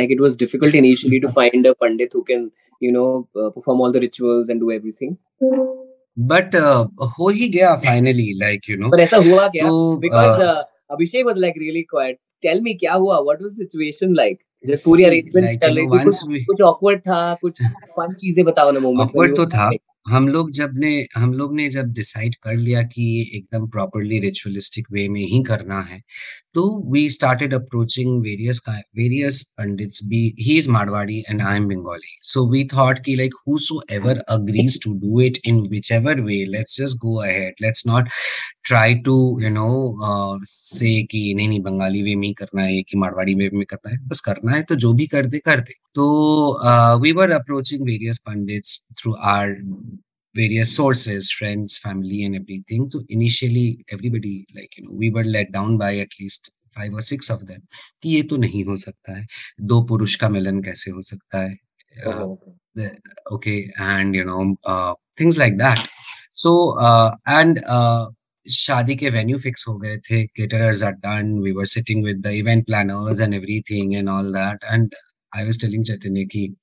It 0.05 0.21
was 0.21 0.37
difficult 0.43 0.75
initially 0.75 1.19
to 1.25 1.33
find 1.39 1.65
a 1.65 1.73
pandit 1.83 2.13
who 2.13 2.23
can 2.23 2.49
you 2.81 2.91
know 2.91 3.27
uh, 3.35 3.49
perform 3.49 3.81
all 3.81 3.91
the 3.91 3.99
rituals 3.99 4.49
and 4.49 4.61
do 4.61 4.71
everything. 4.71 5.17
But 6.19 6.55
हो 7.19 7.29
ही 7.29 7.49
गया 7.49 7.75
फाइनली 7.75 8.31
लाइक 8.39 8.69
यू 8.69 8.77
नो 8.77 8.89
पर 8.89 8.99
ऐसा 8.99 9.17
हुआ 9.17 9.47
क्या? 9.47 9.63
Because 9.99 10.41
uh, 10.41 10.63
Abhishek 10.91 11.25
was 11.25 11.37
like 11.37 11.53
really 11.57 11.81
quite 11.81 12.17
tell 12.41 12.61
me 12.61 12.73
क्या 12.73 12.93
हुआ? 12.93 13.19
What 13.19 13.41
was 13.41 13.51
situation 13.51 14.15
like 14.15 14.39
पूरी 14.69 15.03
अरेंजमेंट 15.03 16.45
कुछ 16.45 16.61
ऑकवर्ड 16.61 16.99
था 16.99 17.33
कुछ 17.41 17.61
फन 17.63 18.13
चीज़ें 18.13 18.45
बताओ 18.45 18.71
ना 18.71 18.79
मोमेंट 18.79 19.01
ऑकवर्ड 19.01 19.35
तो 19.35 19.45
था। 19.45 19.69
like, 19.69 19.81
हम 20.09 20.27
लोग 20.27 20.51
जब 20.51 20.73
ने, 20.77 21.07
हम 21.15 21.33
लोग 21.33 21.55
ने 21.55 21.69
जब 21.69 21.85
डिसाइड 21.85 22.35
कर 22.35 22.55
लिया 22.55 22.81
कि 22.83 23.01
ये 23.01 23.37
एकदम 23.37 23.67
प्रॉपरली 23.67 24.19
रिचुअलिस्टिक 24.19 24.87
वे 24.91 25.07
में 25.09 25.21
ही 25.21 25.43
करना 25.43 25.81
है 25.81 25.99
तो 26.53 26.63
we 26.91 27.09
started 27.09 27.53
approaching 27.53 28.21
various 28.21 28.61
various 28.69 29.41
pandits 29.57 30.03
be 30.03 30.21
he 30.39 30.57
is 30.57 30.69
Marwari 30.71 31.17
and 31.29 31.41
I 31.41 31.57
am 31.57 31.67
Bengali 31.67 32.17
so 32.23 32.45
we 32.51 32.63
thought 32.73 32.99
कि 33.05 33.15
like 33.15 33.33
whosoever 33.91 34.17
agrees 34.29 34.83
to 34.83 34.93
do 34.93 35.21
it 35.21 35.37
in 35.45 35.59
whichever 35.91 36.21
way 36.21 36.43
let's 36.45 36.81
just 36.81 36.97
go 36.97 37.15
ahead 37.21 37.53
let's 37.61 37.83
try 37.87 38.03
to 39.05 39.37
you 39.39 39.49
know 39.49 39.95
uh, 40.03 40.37
say 40.45 41.07
कि 41.11 41.33
नहीं 41.35 41.47
नहीं 41.47 41.61
बंगाली 41.61 42.01
वे 42.03 42.15
में 42.15 42.27
ही 42.27 42.33
करना 42.33 42.61
है 42.61 42.81
कि 42.83 42.97
मारवाड़ी 42.97 43.33
वे 43.35 43.49
में 43.53 43.65
करना 43.65 43.91
है 43.91 43.97
बस 44.07 44.21
करना 44.21 44.55
है 44.55 44.63
तो 44.63 44.75
जो 44.75 44.93
भी 44.93 45.07
कर 45.07 45.25
दे 45.25 45.39
कर 45.39 45.59
दे 45.59 45.73
तो 45.95 46.99
we 47.01 47.11
were 47.11 47.31
approaching 47.31 47.85
various 47.85 48.19
pandits 48.27 48.85
through 48.99 49.13
our 49.13 49.55
various 50.35 50.71
sources 50.77 51.31
friends 51.31 51.77
family 51.83 52.23
and 52.23 52.35
everything 52.35 52.89
so 52.91 52.99
initially 53.09 53.83
everybody 53.91 54.45
like 54.55 54.77
you 54.77 54.83
know 54.83 54.91
we 54.93 55.09
were 55.09 55.23
let 55.23 55.51
down 55.51 55.77
by 55.77 55.97
at 55.97 56.11
least 56.19 56.51
five 56.75 56.93
or 56.93 57.01
six 57.01 57.31
of 57.35 57.47
them 57.47 57.61
कि 58.03 58.09
ये 58.09 58.21
तो 58.23 58.37
नहीं 58.37 58.63
हो 58.65 58.75
सकता 58.77 59.17
है 59.17 59.25
दो 59.61 59.81
पुरुष 59.81 60.15
का 60.15 60.29
मिलन 60.29 60.61
कैसे 60.63 60.91
हो 60.91 61.01
सकता 61.01 61.39
है 61.39 61.57
uh, 62.05 62.35
the, 62.75 62.91
okay 63.31 63.71
and 63.79 64.15
you 64.15 64.23
know 64.23 64.55
uh, 64.65 64.93
things 65.17 65.37
like 65.37 65.57
uh, 68.47 68.51
uh, 68.51 68.53
शादी 68.53 68.95
के 68.95 69.09
वेन्यू 69.09 69.37
फिक्स 69.37 69.67
हो 69.67 69.77
गए 69.77 69.97
थे 69.97 70.27
done 71.01 71.41
we 71.41 71.53
were 71.53 71.65
sitting 71.65 72.01
with 72.03 72.23
the 72.23 72.31
event 72.31 72.65
planners 72.67 73.19
and 73.19 73.33
everything 73.33 73.95
and 73.95 74.09
all 74.09 74.31
that 74.31 74.57
and 74.71 74.93
I 75.33 75.43
was 75.43 75.57
telling 75.57 75.83
Chaitanya 75.83 76.25
ki 76.25 76.53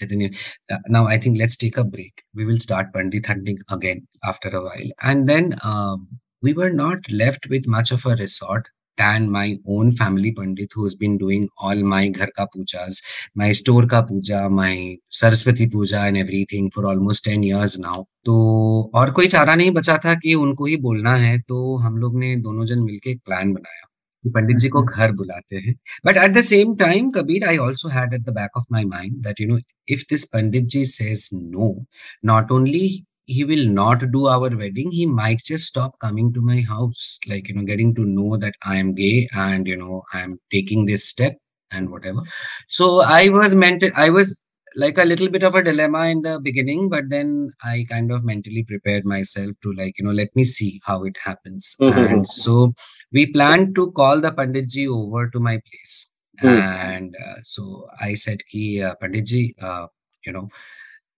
Chaitanya 0.00 0.30
uh, 0.70 0.78
now 0.88 1.06
I 1.06 1.18
think 1.18 1.38
let's 1.38 1.56
take 1.56 1.76
a 1.76 1.84
break 1.84 2.22
we 2.34 2.44
will 2.44 2.58
start 2.58 2.92
pandit 2.94 3.26
hunting 3.26 3.58
again 3.70 4.06
after 4.24 4.48
a 4.48 4.62
while 4.62 4.90
and 5.02 5.28
then 5.28 5.56
um, 5.64 6.08
we 6.42 6.52
were 6.52 6.70
not 6.70 6.98
left 7.10 7.48
with 7.48 7.66
much 7.66 7.90
of 7.92 8.06
a 8.06 8.16
resort 8.16 8.68
than 8.98 9.28
my 9.30 9.58
own 9.66 9.90
family 9.92 10.32
pandit 10.32 10.70
who's 10.74 10.94
been 10.94 11.16
doing 11.18 11.48
all 11.58 11.82
my 11.92 12.08
ghar 12.08 12.28
ka 12.36 12.46
pujas 12.54 13.02
my 13.34 13.50
store 13.52 13.86
ka 13.86 14.02
puja 14.02 14.48
my 14.50 14.96
saraswati 15.20 15.66
puja 15.66 16.00
and 16.00 16.16
everything 16.16 16.70
for 16.70 16.86
almost 16.86 17.30
10 17.30 17.42
years 17.42 17.78
now 17.78 17.98
तो 18.26 18.34
और 18.94 19.10
कोई 19.12 19.26
चारा 19.28 19.54
नहीं 19.54 19.70
बचा 19.70 19.96
था 20.04 20.14
कि 20.14 20.34
उनको 20.34 20.66
ही 20.66 20.76
बोलना 20.82 21.14
है 21.16 21.38
तो 21.48 21.76
हम 21.76 21.96
लोग 21.98 22.18
ने 22.18 22.34
दोनों 22.42 22.66
जन 22.66 22.78
मिलके 22.78 23.10
एक 23.10 23.20
प्लान 23.26 23.52
बनाया 23.52 23.86
कि 24.24 24.30
पंडित 24.30 24.56
जी 24.56 24.68
को 24.68 24.82
घर 24.82 25.12
बुलाते 25.12 25.56
हैं 25.56 25.74
but 26.06 26.16
at 26.16 26.32
the 26.32 26.40
same 26.48 26.74
time 26.76 27.10
Kabir 27.10 27.46
I 27.48 27.56
also 27.58 27.88
had 27.88 28.14
at 28.14 28.20
the 28.20 28.34
back 28.34 28.56
of 28.56 28.66
my 28.72 28.84
mind 28.84 29.16
that 29.24 29.40
you 29.40 29.46
know 29.48 29.58
if 29.88 30.04
this 30.10 30.24
pandit 30.34 30.66
ji 30.74 30.84
says 30.84 31.28
no 31.34 31.74
not 32.28 32.52
only 32.56 32.84
he 33.36 33.44
will 33.50 33.66
not 33.80 34.04
do 34.16 34.26
our 34.34 34.50
wedding 34.62 34.90
he 34.98 35.06
might 35.20 35.42
just 35.50 35.64
stop 35.72 35.98
coming 36.06 36.32
to 36.32 36.40
my 36.50 36.60
house 36.72 37.18
like 37.32 37.48
you 37.48 37.54
know 37.56 37.66
getting 37.72 37.94
to 37.98 38.04
know 38.18 38.36
that 38.44 38.54
i 38.64 38.76
am 38.84 38.94
gay 39.02 39.28
and 39.46 39.66
you 39.72 39.76
know 39.82 40.02
i 40.14 40.20
am 40.26 40.38
taking 40.56 40.86
this 40.86 41.08
step 41.14 41.36
and 41.70 41.90
whatever 41.90 42.22
so 42.78 42.86
i 43.02 43.28
was 43.38 43.54
meant 43.64 43.84
i 44.06 44.08
was 44.18 44.40
like 44.82 44.98
a 44.98 45.04
little 45.04 45.28
bit 45.28 45.42
of 45.42 45.54
a 45.54 45.62
dilemma 45.62 46.02
in 46.14 46.22
the 46.26 46.34
beginning 46.48 46.88
but 46.94 47.04
then 47.14 47.50
i 47.72 47.84
kind 47.90 48.10
of 48.16 48.24
mentally 48.24 48.64
prepared 48.72 49.04
myself 49.04 49.50
to 49.62 49.72
like 49.80 49.94
you 49.98 50.04
know 50.06 50.16
let 50.22 50.34
me 50.34 50.44
see 50.44 50.70
how 50.90 50.98
it 51.10 51.16
happens 51.28 51.76
Mhm. 51.80 52.06
and 52.10 52.28
so 52.28 52.54
we 53.12 53.26
planned 53.36 53.74
to 53.78 53.90
call 54.00 54.20
the 54.26 54.32
pandit 54.40 54.68
ji 54.76 54.86
over 55.00 55.24
to 55.36 55.40
my 55.50 55.56
place 55.68 55.96
Hmm. 56.40 56.48
and 56.92 57.16
uh, 57.26 57.38
so 57.54 57.62
i 58.08 58.14
said 58.24 58.40
ki 58.52 58.62
uh, 58.88 58.94
pandit 59.02 59.26
ji 59.32 59.42
uh, 59.68 59.86
you 60.26 60.32
know 60.36 60.46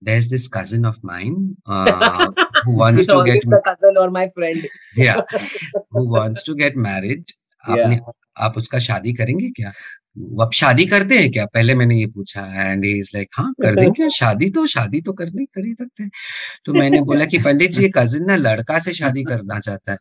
there's 0.08 0.28
this 0.28 0.48
cousin 0.56 0.84
of 0.84 0.96
mine 1.04 1.56
uh, 1.70 2.30
who 2.64 2.78
wants 2.82 3.06
to 3.06 3.24
get 3.24 3.40
the 3.46 3.60
cousin 3.68 3.96
or 3.96 4.10
my 4.10 4.28
friend. 4.28 4.66
Yeah. 4.98 5.20
Who 5.96 6.08
wants 6.16 6.42
to 6.48 6.58
get 6.62 6.86
married 6.86 7.24
आपने 7.68 7.98
आप 8.40 8.54
उसका 8.56 8.78
शादी 8.78 9.12
करेंगे 9.12 9.50
क्या? 9.50 9.72
आप 10.42 10.50
शादी 10.52 10.86
करते 10.86 11.18
हैं 11.18 11.32
क्या? 11.32 11.46
पहले 11.46 11.74
मैंने 11.74 11.98
ये 11.98 12.06
पूछा 12.06 12.70
एंड 12.70 12.84
इज़ 12.84 13.10
लाइक 13.14 13.28
हाँ 13.32 13.52
कर 13.62 13.74
देंगे 13.74 14.10
शादी 14.10 14.50
तो 14.50 14.66
शादी 14.66 15.00
तो 15.00 15.12
करनी 15.12 15.44
कर 15.44 15.66
ही 15.66 15.72
सकते 15.72 16.02
हैं. 16.02 16.10
तो 16.64 16.72
मैंने 16.72 17.00
बोला 17.00 17.24
कि 17.24 17.38
पंडित 17.38 17.70
जी 17.70 17.82
ये 17.82 17.90
कजिन 17.98 18.24
ना 18.24 18.36
लड़का 18.36 18.78
से 18.78 18.92
शादी 18.92 19.22
करना 19.22 19.60
चाहता 19.60 19.92
है। 19.92 19.98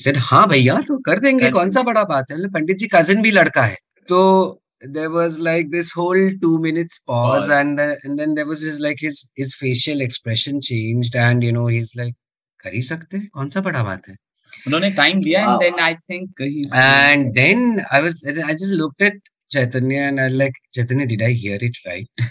He 0.00 0.16
हाँ 0.16 0.48
भैया 0.48 0.80
तो 0.80 0.98
कर 0.98 1.20
देंगे। 1.20 1.44
कर 1.44 1.50
कौन 1.50 1.70
सा 1.70 1.82
बड़ा 1.82 2.04
बात 2.04 2.26
है? 2.30 2.48
पंडित 2.48 2.76
जी 2.76 2.88
कजिन 2.94 3.22
भी 3.22 3.30
लड़का 3.30 3.62
है। 3.62 3.76
तो 4.08 4.59
there 4.97 5.09
was 5.09 5.39
like 5.39 5.69
this 5.71 5.91
whole 5.99 6.19
two 6.41 6.57
minutes 6.65 6.99
pause, 6.99 7.47
Pause. 7.47 7.49
and 7.59 7.79
uh, 7.79 7.95
and 8.03 8.19
then 8.19 8.35
there 8.35 8.45
was 8.45 8.61
his 8.69 8.79
like 8.79 8.99
his 9.07 9.21
his 9.41 9.55
facial 9.63 10.01
expression 10.07 10.59
changed 10.69 11.15
and 11.27 11.43
you 11.49 11.51
know 11.59 11.67
he's 11.77 11.95
like 12.03 12.15
कर 12.63 12.73
ही 12.73 12.81
सकते 12.91 13.17
हैं 13.17 13.27
कौन 13.33 13.49
सा 13.55 13.61
बड़ा 13.69 13.83
बात 13.83 14.07
है 14.09 14.15
उन्होंने 14.67 14.89
टाइम 14.99 15.21
दिया 15.21 15.45
Wow. 15.45 15.53
And 15.53 15.61
then 15.61 15.79
I 15.85 15.95
think 16.11 16.41
he 16.41 16.63
and 16.83 17.33
then 17.39 17.63
I 17.97 18.01
was 18.07 18.15
I 18.49 18.53
just 18.61 18.73
looked 18.83 19.01
at 19.09 19.19
Chaitanya 19.55 20.05
and 20.11 20.21
I 20.21 20.27
like 20.43 20.55
Chaitanya 20.77 21.05
did 21.13 21.21
I 21.21 21.31
hear 21.41 21.57
it 21.69 21.77
right 21.89 22.25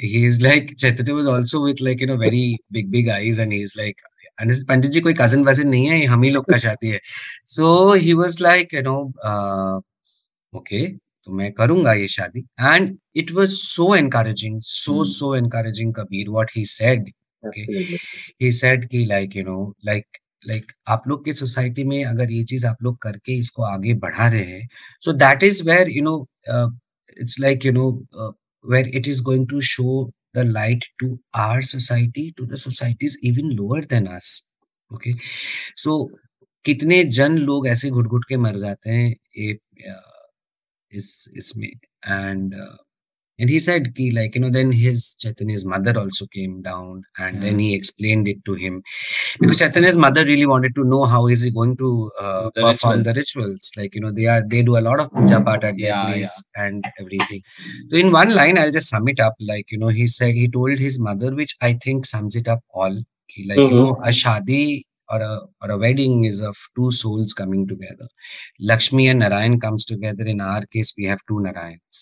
he's 0.00 0.40
like 0.46 0.72
Chaitanya 0.84 1.14
was 1.20 1.28
also 1.34 1.60
with 1.66 1.80
like 1.88 2.00
you 2.00 2.08
know 2.12 2.16
very 2.24 2.42
big 2.78 2.90
big 2.96 3.08
eyes 3.16 3.38
and 3.44 3.52
he's 3.58 3.74
like 3.82 4.02
and 4.38 4.50
this 4.52 4.62
pandit 4.70 4.90
ji 4.96 5.00
कोई 5.08 5.14
cousin 5.22 5.46
वजन 5.48 5.68
नहीं 5.68 5.86
है 5.88 6.00
ये 6.00 6.06
हम 6.14 6.22
ही 6.22 6.30
लोग 6.38 6.50
का 6.52 6.58
शादी 6.66 6.90
है 6.96 7.00
so 7.56 7.70
he 8.06 8.14
was 8.22 8.38
like 8.48 8.72
you 8.78 8.82
know 8.90 8.98
uh, 9.32 9.76
okay 10.60 10.82
तो 11.29 11.35
मैं 11.35 11.51
करूँगा 11.51 11.93
ये 11.93 12.07
शादी। 12.07 12.39
And 12.61 12.97
it 13.15 13.31
was 13.31 13.49
so 13.51 13.95
encouraging 13.95 14.59
so 14.63 15.03
so 15.09 15.35
encouraging 15.35 15.93
Kabir 15.93 16.29
what 16.29 16.51
he 16.55 16.65
said 16.65 17.11
he 18.41 18.51
said 18.51 18.87
की 18.89 19.05
like 19.05 19.35
you 19.35 19.43
know 19.43 19.57
like 19.85 20.05
like 20.47 20.63
like, 20.63 20.75
आप 20.87 21.07
लोग 21.07 21.23
की 21.25 21.33
सोसाइटी 21.33 21.83
में 21.83 22.03
अगर 22.05 22.31
ये 22.31 22.43
चीज़ 22.43 22.65
आप 22.67 22.83
लोग 22.83 22.97
करके 23.01 23.37
इसको 23.39 23.63
आगे 23.63 23.93
बढ़ा 24.05 24.27
रहे 24.27 24.43
हैं 24.43 24.67
so 25.05 25.13
that 25.13 25.43
is 25.43 25.63
where 25.69 25.89
you 25.89 26.03
know 26.03 26.15
it's 27.17 27.39
like 27.39 27.65
you 27.65 27.71
know 27.71 27.89
where 28.65 28.87
it 28.87 29.07
is 29.07 29.23
going 29.23 29.47
to 29.49 29.61
show 29.71 30.11
the 30.35 30.45
light 30.47 30.85
to 30.99 31.17
our 31.39 31.61
society 31.65 32.29
to 32.37 32.45
the 32.45 32.55
societies 32.65 33.19
even 33.23 33.51
lower 33.51 33.85
than 33.85 34.07
us 34.07 34.31
okay 34.91 35.13
so 35.77 36.03
कितने 36.65 37.03
जन 37.17 37.37
लोग 37.39 37.67
ऐसे 37.67 37.89
घुट 37.89 38.07
घुट 38.07 38.25
के 38.29 38.37
मर 38.37 38.57
जाते 38.59 38.89
हैं 38.89 39.09
ये 39.37 39.53
uh, 39.89 40.18
is 40.91 41.29
is 41.35 41.55
made 41.57 41.79
and 42.03 42.53
uh, 42.53 42.75
and 43.39 43.49
he 43.49 43.57
said 43.57 43.95
ki, 43.95 44.11
like 44.11 44.35
you 44.35 44.41
know 44.41 44.49
then 44.49 44.71
his 44.71 45.15
chaitanya's 45.17 45.65
mother 45.65 45.97
also 45.97 46.25
came 46.27 46.61
down 46.61 47.03
and 47.17 47.41
then 47.41 47.53
hmm. 47.53 47.59
he 47.59 47.73
explained 47.73 48.27
it 48.27 48.43
to 48.45 48.53
him. 48.53 48.83
Because 49.39 49.59
chaitanya's 49.59 49.97
mother 49.97 50.25
really 50.25 50.45
wanted 50.45 50.75
to 50.75 50.83
know 50.83 51.05
how 51.05 51.27
is 51.27 51.41
he 51.41 51.49
going 51.49 51.77
to 51.77 52.11
uh, 52.19 52.49
the 52.53 52.61
perform 52.61 52.97
rituals. 52.99 53.05
the 53.05 53.19
rituals. 53.19 53.71
like 53.77 53.95
you 53.95 54.01
know 54.01 54.11
they 54.11 54.27
are 54.27 54.43
they 54.45 54.61
do 54.61 54.77
a 54.77 54.85
lot 54.89 54.99
of 54.99 55.11
puja 55.13 55.37
hmm. 55.37 55.45
part 55.45 55.63
at 55.63 55.79
yeah, 55.79 56.05
their 56.05 56.13
place 56.13 56.43
yeah. 56.55 56.65
and 56.65 56.83
everything. 56.99 57.41
So 57.89 57.97
in 57.97 58.11
one 58.11 58.35
line 58.35 58.57
i'll 58.57 58.71
just 58.71 58.89
sum 58.89 59.07
it 59.07 59.19
up. 59.19 59.35
Like 59.39 59.71
you 59.71 59.79
know 59.79 59.87
he 59.87 60.07
said 60.07 60.33
he 60.35 60.49
told 60.49 60.77
his 60.77 60.99
mother 60.99 61.33
which 61.33 61.55
i 61.61 61.73
think 61.73 62.05
sums 62.05 62.35
it 62.35 62.47
up 62.47 62.59
all. 62.73 63.01
He 63.27 63.47
like 63.47 63.57
mm-hmm. 63.57 63.75
you 63.75 63.81
hmm. 63.81 63.85
know 63.85 63.95
a 64.03 64.09
shadi 64.09 64.83
or 65.08 65.20
a 65.20 65.32
or 65.62 65.70
a 65.70 65.78
wedding 65.78 66.24
is 66.24 66.40
of 66.50 66.56
two 66.76 66.90
souls 66.98 67.32
coming 67.40 67.66
together 67.72 68.06
Lakshmi 68.60 69.08
and 69.08 69.20
Narayan 69.20 69.60
comes 69.60 69.84
together. 69.84 70.24
In 70.24 70.40
our 70.40 70.62
case, 70.76 70.94
we 70.98 71.04
have 71.04 71.20
two 71.28 71.40
Narayans. 71.46 71.98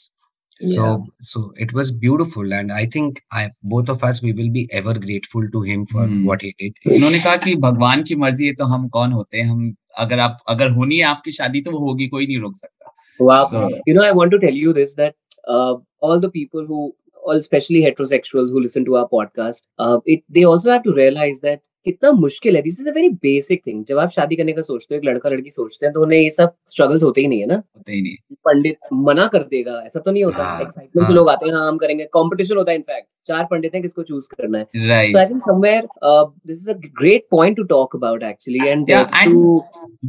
So 0.61 0.83
Yeah. 0.83 0.99
so 1.29 1.40
it 1.64 1.73
was 1.79 1.90
beautiful, 2.05 2.53
and 2.59 2.73
I 2.73 2.83
think 2.97 3.21
I 3.38 3.42
both 3.75 3.88
of 3.95 4.05
us 4.09 4.23
we 4.27 4.33
will 4.40 4.51
be 4.57 4.62
ever 4.81 4.95
grateful 5.07 5.49
to 5.55 5.62
him 5.71 5.87
for 5.95 6.05
Hmm. 6.11 6.21
what 6.31 6.45
he 6.47 6.51
did. 6.62 6.77
उन्होंने 6.97 7.21
कहा 7.25 7.37
कि 7.47 7.55
भगवान 7.64 8.03
की 8.11 8.14
मर्जी 8.25 8.47
है 8.47 8.53
तो 8.61 8.64
हम 8.75 8.87
कौन 8.99 9.12
होते 9.12 9.38
हैं 9.38 9.47
हम 9.51 9.64
अगर 10.05 10.18
आप 10.27 10.37
अगर 10.57 10.71
होनी 10.77 10.99
है 10.99 11.05
आपकी 11.14 11.33
शादी 11.38 11.61
तो 11.68 11.71
वो 11.71 11.79
होगी 11.88 12.07
कोई 12.14 12.27
नहीं 12.27 12.38
रोक 12.47 12.57
सकता 12.57 12.92
Wow. 13.31 13.40
So- 13.53 13.64
you 13.90 13.95
know, 13.99 14.05
I 14.11 14.12
want 14.21 14.35
to 14.37 14.38
tell 14.47 14.59
you 14.64 14.73
this 14.81 14.95
that 15.03 15.14
uh, 15.55 15.75
all 16.09 16.21
the 16.27 16.31
people 16.38 16.66
who, 16.71 16.81
all 17.27 17.42
especially 17.45 17.81
heterosexuals 17.88 18.53
who 18.55 18.62
listen 18.66 18.85
to 18.90 18.97
our 19.01 19.09
podcast, 19.16 19.66
uh, 19.87 19.99
it, 20.14 20.23
they 20.38 20.45
also 20.53 20.71
have 20.75 20.85
to 20.88 20.95
realize 20.99 21.40
that 21.49 21.62
कितना 21.88 22.12
मुश्किल 22.13 22.56
है। 22.56 22.62
This 22.62 22.80
is 22.82 22.88
a 22.89 22.91
very 22.93 23.10
basic 23.23 23.62
thing 23.67 23.84
जब 23.86 23.97
आप 24.00 24.10
शादी 24.12 24.36
करने 24.36 24.54
का 24.54 24.62
सोचते 24.62 24.95
हो 24.95 25.00
एक 25.00 25.06
लड़का 25.06 25.30
लड़की 25.30 25.50
सोचते 25.50 25.86
हैं 25.86 25.93
तो 25.93 26.02
उन्हें 26.04 26.19
ये 26.19 26.30
सब 26.30 26.54
स्ट्रगल्स 26.67 27.04
होते 27.04 27.21
ही 27.21 27.28
नहीं 27.28 27.39
है 27.39 27.45
ना? 27.47 27.56
होते 27.56 27.93
ही 27.93 28.02
नहीं। 28.02 28.36
पंडित 28.45 28.78
मना 28.93 29.28
कर 29.34 29.43
देगा 29.52 29.82
ऐसा 29.86 30.00
तो 30.00 30.12
नहीं 30.12 30.23
होता। 30.23 30.58
एक्साइटमेंट 30.62 31.08
से 31.08 31.13
लोग 31.13 31.30
आते 31.30 31.45
हैं 31.45 31.54
हाँ, 31.56 31.67
हम 31.67 31.78
करेंगे। 31.78 32.06
कॉम्पिटिशन 32.13 32.58
होता 32.58 32.71
है 32.71 32.78
इनफैक्ट 32.78 33.08
चार 33.28 33.43
पंडित 33.52 33.73
हैं 33.73 33.82
किसको 33.82 34.04
चूज़ 34.04 34.28
करना 34.32 34.58
है? 34.58 34.65
So 35.08 35.17
I 35.19 35.26
think 35.26 35.41
somewhere 35.45 35.88
this 36.04 36.58
is 36.58 36.69
a 36.69 36.73
great 37.00 37.26
point 37.32 37.58
to 37.58 37.63
talk 37.71 37.95
about 37.95 38.23
actually 38.23 38.67
and 38.67 38.91
to 38.91 39.58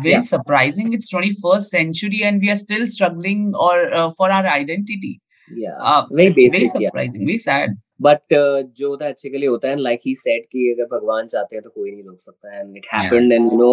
very 0.05 0.23
surprising 0.25 0.95
it's 0.95 1.15
21st 1.15 1.71
century 1.71 2.21
and 2.23 2.41
we 2.41 2.49
are 2.49 2.57
still 2.57 2.87
struggling 2.97 3.55
और 3.69 4.11
फॉर 4.19 4.31
आवर 4.31 4.47
आइडेंटिटी 4.49 5.19
या 5.51 5.99
very 6.13 6.31
basic 6.31 6.53
very 6.53 6.67
surprising 6.69 7.27
very 7.27 7.39
sad 7.41 7.77
but 8.01 8.35
uh, 8.35 8.79
जो 8.79 8.89
होता 8.89 9.05
है 9.05 9.13
अच्छे 9.13 9.29
के 9.29 9.39
लिए 9.39 9.49
होता 9.49 9.69
है 9.69 9.77
लाइक 9.79 10.01
ही 10.07 10.15
सेट 10.17 10.45
कि 10.53 10.71
अगर 10.71 10.85
भगवान 10.91 11.27
चाहते 11.27 11.57
हैं 11.57 11.63
तो 11.63 11.71
कोई 11.71 11.91
नहीं 11.91 12.03
रोक 12.03 12.21
सकता 12.21 12.59
and 12.59 12.77
it 12.77 12.87
happened 12.93 13.33
and 13.33 13.53
you 13.53 13.59
know 13.59 13.73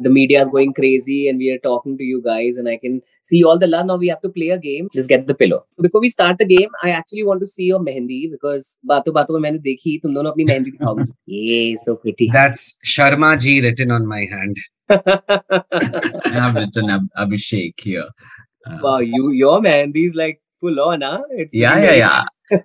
the 0.00 0.10
media 0.10 0.42
is 0.42 0.48
going 0.50 0.72
crazy 0.74 1.18
and 1.28 1.38
we 1.38 1.50
are 1.50 1.56
talking 1.64 1.98
to 1.98 2.04
you 2.04 2.20
guys 2.22 2.58
and 2.58 2.68
I 2.68 2.76
can 2.76 3.00
see 3.30 3.42
all 3.42 3.58
the 3.58 3.64
love 3.66 3.84
now 3.86 3.98
we 3.98 4.08
have 4.08 4.18
to 4.22 4.28
play 4.30 4.50
a 4.50 4.56
game 4.58 4.88
just 4.96 5.08
get 5.08 5.26
the 5.26 5.36
pillow 5.38 5.58
before 5.82 6.02
we 6.02 6.10
start 6.10 6.42
the 6.42 6.46
game 6.48 6.76
I 6.84 6.92
actually 6.92 7.22
want 7.24 7.40
to 7.40 7.46
see 7.48 7.68
your 7.68 7.80
mehndi 7.82 8.26
because 8.28 8.66
बातों 8.86 9.14
बातों 9.14 9.34
में 9.34 9.40
मैंने 9.40 9.58
देखी 9.60 9.98
तुम 10.02 10.14
दोनों 10.14 10.30
अपनी 10.30 10.44
मेहंदी 10.44 10.70
दिखाओ 10.70 10.98
ये 11.30 11.76
so 11.78 11.94
pretty 11.96 12.30
that's 12.32 12.68
Sharma 12.88 13.34
ji 13.38 13.58
written 13.60 13.92
on 13.92 14.06
my 14.08 14.28
hand 14.32 14.58
I 14.92 16.34
have 16.34 16.58
written 16.58 17.08
Abhishek 17.18 17.86
here 17.86 18.78
wow 18.82 19.00
you 19.00 19.30
your 19.32 19.60
mehndi 19.62 20.04
is 20.06 20.16
like 20.16 20.40
full 20.62 20.80
on, 20.80 21.02
huh? 21.02 21.22
It's 21.30 21.54
yeah, 21.54 21.78
yeah, 21.78 21.94
yeah, 21.94 22.24
yeah. 22.50 22.62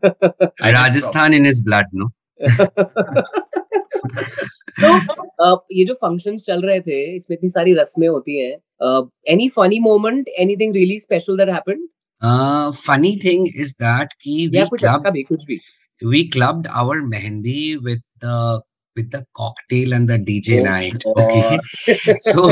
Rajasthan 0.77 1.33
in 1.33 1.45
his 1.45 1.61
blood, 1.61 1.85
no? 1.93 2.11
तो, 4.81 4.99
तो 4.99 5.65
ये 5.71 5.83
जो 5.85 5.93
functions 5.93 6.43
चल 6.45 6.61
रहे 6.61 6.79
थे 6.81 6.99
इसमें 7.15 7.35
इतनी 7.37 7.49
सारी 7.49 7.73
रस्में 7.75 8.07
होती 8.07 8.37
हैं 8.39 8.53
any 9.33 9.47
funny 9.57 9.79
moment 9.79 10.27
anything 10.39 10.73
really 10.75 10.99
special 10.99 11.37
that 11.37 11.49
happened 11.49 11.87
funny 12.85 13.15
thing 13.23 13.47
is 13.55 13.73
that 13.83 14.13
कि 14.21 14.47
we 16.01 16.23
clubbed 16.33 16.67
our 16.81 17.01
mehndi 17.13 17.75
with 17.83 18.01
the 18.23 18.61
with 18.95 19.11
the 19.11 19.25
cocktail 19.35 19.93
and 19.93 20.09
the 20.09 20.17
DJ 20.17 20.59
Oh 20.59 20.63
night. 20.63 21.03
God. 21.03 21.17
Okay, 21.23 21.59
so 22.19 22.49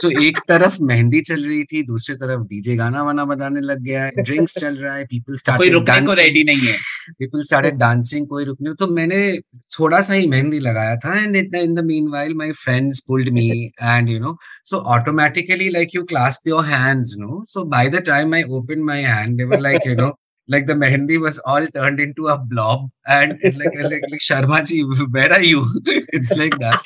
so 0.00 0.10
एक 0.22 0.38
तरफ़ 0.48 0.78
मेहंदी 0.90 1.20
चल 1.30 1.44
रही 1.44 1.62
थी 1.72 1.82
दूसरी 1.86 2.14
तरफ़ 2.22 2.42
डीजे 2.48 2.76
गाना 2.76 3.02
वाना 3.04 3.24
बजाने 3.32 3.60
लग 3.60 3.82
गया 3.82 4.04
है 4.04 4.22
ड्रिंक्स 4.22 4.58
चल 4.58 4.76
रहा 4.76 4.94
है 4.94 5.04
पीपल 5.12 5.36
कोई 5.56 5.70
रुकने 5.70 6.00
को 6.00 6.06
डांसिंग 6.06 6.18
रेडी 6.18 6.44
नहीं 6.50 6.68
है 6.68 6.76
people 7.22 7.44
started 7.50 7.78
dancing 7.84 8.26
कोई 8.34 8.44
रुकने 8.44 8.74
तो 8.82 8.86
मैंने 8.98 9.20
थोड़ा 9.78 10.00
सा 10.08 10.14
ही 10.14 10.26
मेहंदी 10.34 10.58
लगाया 10.68 10.96
था 11.04 11.16
and 11.24 11.36
in 11.36 11.50
the, 11.50 11.62
in 11.68 11.74
the 11.74 11.82
meanwhile 11.82 12.34
my 12.34 12.52
friends 12.64 13.00
pulled 13.10 13.32
me 13.40 13.48
and 13.94 14.08
you 14.08 14.20
know 14.20 14.36
so 14.64 14.80
automatically 14.96 15.70
like 15.70 15.94
you 15.98 16.04
clasp 16.14 16.46
your 16.54 16.62
hands 16.64 17.16
no 17.18 17.42
so 17.54 17.64
by 17.76 17.88
the 17.88 18.00
time 18.00 18.34
I 18.34 18.44
opened 18.60 18.84
my 18.84 19.00
hand 19.10 19.38
they 19.38 19.44
were 19.44 19.60
like 19.68 19.84
you 19.84 19.94
know 20.02 20.12
like 20.49 20.65
the 20.67 20.73
mehendi 20.73 21.17
was 21.25 21.37
all 21.51 21.65
turned 21.75 21.99
into 22.05 22.27
a 22.27 22.37
blob 22.37 22.81
and 23.07 23.37
it's 23.41 23.57
like, 23.57 23.75
like 23.91 24.01
like 24.13 24.23
Sharma 24.29 24.57
ji 24.69 24.79
where 25.17 25.31
are 25.31 25.41
you 25.41 25.61
it's 26.19 26.33
like 26.41 26.57
that 26.59 26.81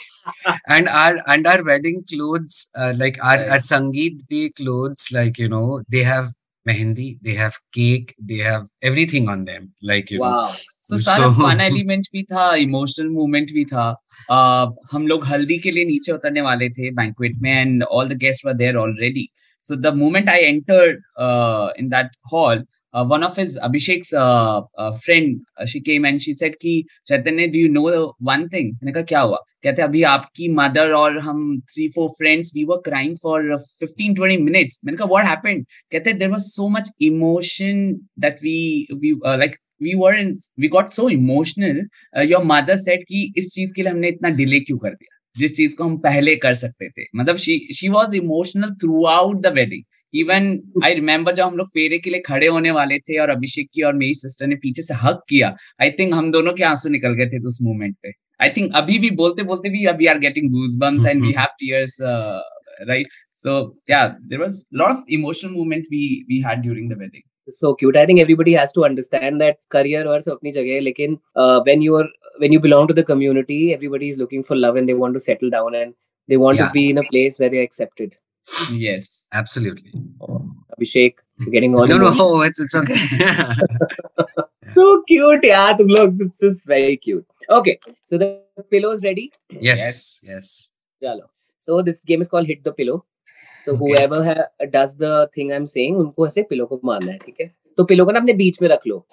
and 0.68 0.88
our 0.90 1.16
and 1.36 1.48
our 1.48 1.63
wedding 1.63 2.04
clothes 2.12 2.70
uh, 2.76 2.94
like 2.98 3.18
our, 3.22 3.38
our 3.38 3.48
Right. 3.50 3.62
sangeet 3.62 4.20
day 4.34 4.50
clothes 4.60 5.08
like 5.12 5.38
you 5.44 5.50
know 5.54 5.82
they 5.96 6.04
have 6.04 6.28
mehendi 6.66 7.08
they 7.24 7.34
have 7.40 7.58
cake 7.80 8.13
they 8.32 8.38
have 8.50 8.68
everything 8.92 9.30
on 9.36 9.46
them 9.46 9.72
like 9.92 10.12
you 10.12 10.20
know 10.20 10.32
wow 10.34 10.52
so 10.90 10.98
सारा 11.08 11.28
So- 11.30 11.34
fun 11.42 11.62
element 11.62 12.08
भी 12.13 12.24
था 12.32 12.46
emotional 12.68 13.08
movement 13.18 13.52
भी 13.54 13.66
था 13.74 13.88
uh, 14.36 14.66
हम 14.92 15.08
लोग 15.08 15.26
हल्दी 15.26 15.58
के 15.66 15.72
लिए 15.72 15.86
नीचे 15.86 16.12
उतरने 16.12 16.42
वाले 16.52 16.70
थे 16.78 16.92
बैंक्वेट 17.02 17.36
में 17.42 17.52
and 17.52 17.84
all 17.84 18.08
the 18.10 18.18
guest 18.28 18.46
were 18.46 18.54
there 18.63 18.76
already 18.86 19.28
so 19.66 19.76
the 19.84 19.90
moment 20.00 20.30
i 20.32 20.36
entered 20.48 21.00
uh, 21.26 21.70
in 21.82 21.88
that 21.94 22.12
hall 22.34 22.60
uh, 22.95 23.05
one 23.05 23.23
of 23.23 23.37
his 23.37 23.59
abhishek's 23.63 24.13
uh, 24.13 24.61
uh, 24.79 24.93
friend 24.93 25.41
uh, 25.59 25.67
she 25.67 25.81
came 25.81 26.05
and 26.05 26.23
she 26.23 26.35
said 26.35 26.57
कि 26.63 26.85
चैतन्य 27.09 27.53
do 27.53 27.59
you 27.59 27.69
know 27.69 28.13
one 28.31 28.49
thing? 28.49 28.71
मैंने 28.75 28.93
कहा 28.93 29.03
क्या 29.03 29.21
हुआ? 29.21 29.39
कहते 29.63 29.83
अभी 29.83 30.03
आपकी 30.03 30.49
mother 30.49 30.93
और 30.93 31.19
हम 31.19 31.61
three 31.61 31.89
four 31.89 32.09
friends 32.09 32.53
we 32.55 32.65
were 32.65 32.77
crying 32.77 33.17
for 33.23 33.43
15 33.83 34.15
20 34.21 34.39
minutes 34.41 34.81
मैंने 34.85 34.97
कहा 34.97 35.07
व्हाट 35.09 35.25
हैपेंड 35.25 35.67
कहते 35.93 36.13
there 36.13 36.31
was 36.31 36.41
so 36.41 36.69
much 36.69 36.91
emotion 37.01 37.93
that 38.19 38.39
we 38.43 38.87
we 38.95 39.13
like 39.27 39.57
we 39.85 39.93
were 40.01 40.11
in 40.15 40.29
we 40.63 40.69
got 40.73 40.93
so 40.97 41.05
emotional 41.13 41.79
uh, 42.19 42.25
your 42.33 42.41
mother 42.51 42.77
said 42.83 43.01
कि 43.09 43.33
इस 43.37 43.51
चीज़ 43.55 43.73
के 43.77 43.83
लिए 43.83 43.93
हमने 43.93 44.09
इतना 44.09 44.29
डिले 44.29 44.61
क्यों 44.61 44.79
कर 44.79 44.91
दिया? 44.91 45.17
जिस 45.37 45.57
चीज़ 45.57 45.77
को 45.77 45.85
हम 45.85 45.97
पहले 45.99 46.37
कर 46.37 46.55
सकते 46.55 46.89
थे. 46.89 47.05
मतलब 47.17 47.37
she 47.37 47.59
she 47.75 47.89
was 47.89 48.15
emotional 48.15 48.75
throughout 49.05 49.41
the 49.41 49.47
wedding 49.47 49.83
even 50.14 50.46
I 50.85 50.94
remember 50.94 51.35
जब 51.35 51.44
हम 51.44 51.57
लोग 51.57 51.68
फेरे 51.75 51.98
के 51.98 52.11
लिए 52.11 52.20
खड़े 52.27 52.46
होने 52.46 52.70
वाले 52.79 52.98
थे 52.98 53.18
और 53.22 53.31
अभिषेक 53.31 53.68
की 53.75 53.83
और 53.90 53.94
मेरी 54.03 54.14
सिस्टर 54.14 54.46
ने 54.46 54.57
पीछे 54.62 54.83
से 54.83 54.94
हक 55.03 55.22
किया 55.29 55.55
आई 55.83 55.90
थिंक 55.98 56.14
हम 56.14 56.31
दोनों 56.33 56.53
के 56.61 56.64
आँसू 56.64 56.88
निकल 56.88 57.14
गए 57.20 57.27
थे 57.31 57.38
उस 57.48 57.59
मोमेंट 57.62 57.96
पे 58.03 58.12
आई 58.40 58.51
थिंक 58.57 58.72
अभी 58.77 58.98
भी 58.98 59.11
बोलते 59.22 59.42
बोलते 59.51 59.70
भी 59.70 59.87
we 59.98 60.07
are 60.14 60.18
getting 60.18 60.51
goose 60.53 60.77
bumps 60.81 61.07
and 61.07 61.22
we 61.22 61.33
have 61.38 61.55
tears 61.61 61.98
right 62.88 63.09
so 63.42 63.59
yeah 63.90 64.07
there 64.09 64.40
was 64.40 64.64
lot 64.75 64.90
of 64.90 65.05
emotional 65.18 65.53
movement 65.53 65.85
we 65.90 66.07
we 66.29 66.40
had 66.48 66.62
during 66.62 66.90
the 66.92 66.98
wedding 66.98 67.22
so 67.53 67.70
cute 67.79 67.96
i 68.01 68.03
think 68.09 68.20
everybody 68.22 68.53
has 68.57 68.72
to 68.75 68.83
understand 68.87 69.42
that 69.42 69.57
career 69.75 70.03
सब 70.25 70.31
अपनी 70.33 70.51
जगह 70.53 70.75
है 70.75 70.81
लेकिन 70.81 71.16
uh, 71.42 71.57
when 71.68 71.81
you 71.87 71.96
are 72.01 72.05
when 72.42 72.53
you 72.57 72.61
belong 72.66 72.90
to 72.90 72.96
the 72.98 73.05
community 73.09 73.57
everybody 73.77 74.11
is 74.14 74.20
looking 74.20 74.44
for 74.51 74.59
love 74.59 74.79
and 74.83 74.90
they 74.92 74.96
want 75.01 75.18
to 75.18 75.22
settle 75.25 75.51
down 75.55 75.79
and 75.81 75.94
they 76.29 76.38
want 76.42 76.61
Yeah. 76.61 76.68
to 76.68 76.77
be 76.77 76.85
in 76.90 77.01
a 77.03 77.05
place 77.09 77.40
where 77.42 77.51
they're 77.55 77.66
accepted 77.70 78.14
yes 78.85 79.29
absolutely 79.41 79.93
abhishek 80.77 81.15
you're 81.39 81.53
getting 81.57 81.75
all 81.75 81.87
no 81.93 81.99
no 81.99 82.09
emotional. 82.09 82.35
oh, 82.35 82.41
it's 82.49 82.61
it's 82.65 82.75
okay 82.81 82.99
so 84.77 84.87
cute 85.11 85.45
यार 85.51 85.73
तुम 85.79 85.89
लोग 85.97 86.19
this 86.23 86.47
is 86.51 86.59
very 86.75 86.97
cute 87.07 87.25
okay 87.59 87.77
so 88.11 88.19
the 88.23 88.29
pillow 88.75 88.93
is 88.99 89.03
ready 89.09 89.25
yes 89.69 89.87
Yes. 90.33 90.51
yes 91.07 91.19
so 91.69 91.81
this 91.89 91.99
game 92.13 92.21
is 92.27 92.29
called 92.35 92.47
hit 92.53 92.63
the 92.69 92.73
pillow 92.83 92.99
so 93.65 93.73
Okay. 93.73 93.81
whoever 93.81 94.21
ha- 94.29 94.69
does 94.77 94.95
the 95.03 95.13
thing 95.35 95.53
i'm 95.59 95.67
saying 95.73 95.97
उनको 96.05 96.27
ऐसे 96.27 96.43
pillow 96.53 96.67
को 96.73 96.81
मारना 96.85 97.13
है 97.13 97.19
ठीक 97.27 97.41
है 97.41 97.51
तो 97.79 97.85
pillow 97.91 98.05
को 98.07 98.13
ना 98.13 98.21
अपने 98.21 98.33
बीच 98.41 98.61
में 98.63 98.69
रख 98.69 98.87
लो 98.93 99.05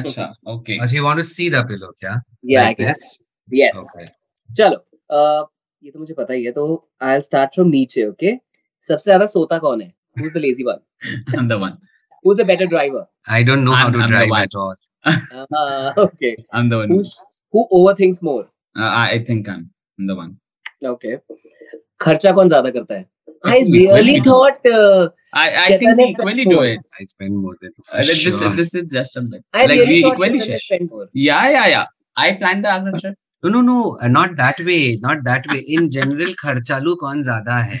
अच्छा 0.00 0.26
okay 0.54 0.76
But 0.82 0.92
you 0.96 1.02
want 1.08 1.22
to 1.22 1.24
see 1.32 1.48
the 1.54 1.62
pillow 1.72 1.90
kya 2.02 2.12
yeah 2.52 2.60
I 2.60 2.68
like 2.68 2.78
can 2.82 2.90
this 2.92 3.02
yes 3.62 3.80
okay 3.82 4.06
चलो 4.50 4.78
uh, 5.18 5.42
ये 5.84 5.90
तो 5.90 5.98
मुझे 5.98 6.14
पता 6.14 6.34
ही 6.34 6.44
है 6.44 6.52
तो 6.58 6.64
आई 7.10 7.20
स्टार्ट 7.20 7.54
फ्रॉम 7.54 7.68
नीचे 7.68 8.06
ओके 8.08 8.32
सबसे 8.88 9.04
ज़्यादा 9.04 9.26
सोता 9.32 9.58
कौन 9.64 9.80
है 9.80 9.88
who 10.20 10.26
is 10.26 10.34
the 10.34 10.42
lazy 10.46 10.64
one 10.68 10.80
I'm 11.38 11.48
the 11.52 11.58
one 11.64 11.76
who 12.26 12.32
is 12.32 12.40
a 12.42 12.44
better 12.52 12.66
driver 12.74 13.06
I 13.38 13.42
don't 13.50 13.64
know 13.68 13.76
how 13.80 13.86
I'm- 13.88 13.94
to 13.98 14.02
I'm 14.04 14.10
the 14.10 14.16
drive 14.16 14.34
at 14.40 14.56
all 14.62 16.04
okay 16.04 16.34
I'm 16.60 16.68
the 16.74 16.80
one 16.82 16.92
who 16.96 17.00
who 17.54 17.68
overthinks 17.80 18.20
more 18.30 18.42
Uh, 18.82 18.90
I 18.98 19.00
I 19.14 19.16
think 19.28 19.48
I'm, 19.52 19.64
I'm 19.98 20.06
the 20.10 20.14
one. 20.18 20.30
Okay 20.90 21.16
खर्चा 22.04 22.30
कौन 22.38 22.48
ज़्यादा 22.48 22.70
करता 22.76 22.94
है 22.94 23.04
I 23.52 23.62
really 23.72 24.20
thought 24.26 24.68
I, 25.40 25.44
I 25.64 25.76
think 25.82 25.98
we 25.98 26.04
equally 26.12 26.44
do 26.52 26.56
it. 26.70 26.80
I 27.00 27.04
spend 27.10 27.36
more 27.42 27.52
than 27.60 27.70
Uh, 27.90 27.98
this, 28.08 28.22
sure. 28.38 28.48
this 28.60 28.72
is 28.80 28.86
just 28.94 29.14
a 29.20 29.22
bit. 29.28 29.42
I 29.56 29.66
like 29.66 29.78
really 29.80 30.00
we 30.02 30.10
equally 30.12 30.40
share. 30.46 30.58
Yeah, 31.26 31.44
yeah, 31.56 31.66
yeah. 31.74 31.86
I 32.24 32.32
planned 32.42 32.66
the 32.68 32.72
Agra 32.72 32.92
trip. 33.02 33.14
No, 33.44 33.52
no, 33.54 33.62
no, 33.68 33.76
uh, 34.06 34.10
not 34.16 34.34
that 34.40 34.60
way, 34.70 34.80
not 35.04 35.22
that 35.28 35.46
way. 35.52 35.60
In 35.78 35.88
general, 35.96 36.34
खर्चालू 36.42 36.94
कौन 37.04 37.22
ज़्यादा 37.28 37.56
है? 37.70 37.80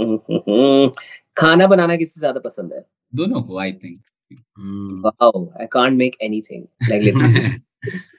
खाना 1.38 1.66
बनाना 1.66 1.96
किससे 1.96 2.20
ज़्यादा 2.20 2.40
पसंद 2.40 2.72
है 2.72 2.84
दोनों 3.12 3.42
को 3.42 3.62
I 3.62 3.72
think. 3.72 3.98
Mm. 4.30 5.02
Wow 5.04 5.44
I 5.60 5.66
can't 5.72 5.98
make 5.98 6.16
anything 6.22 6.62
like 6.90 7.02
literally 7.02 7.40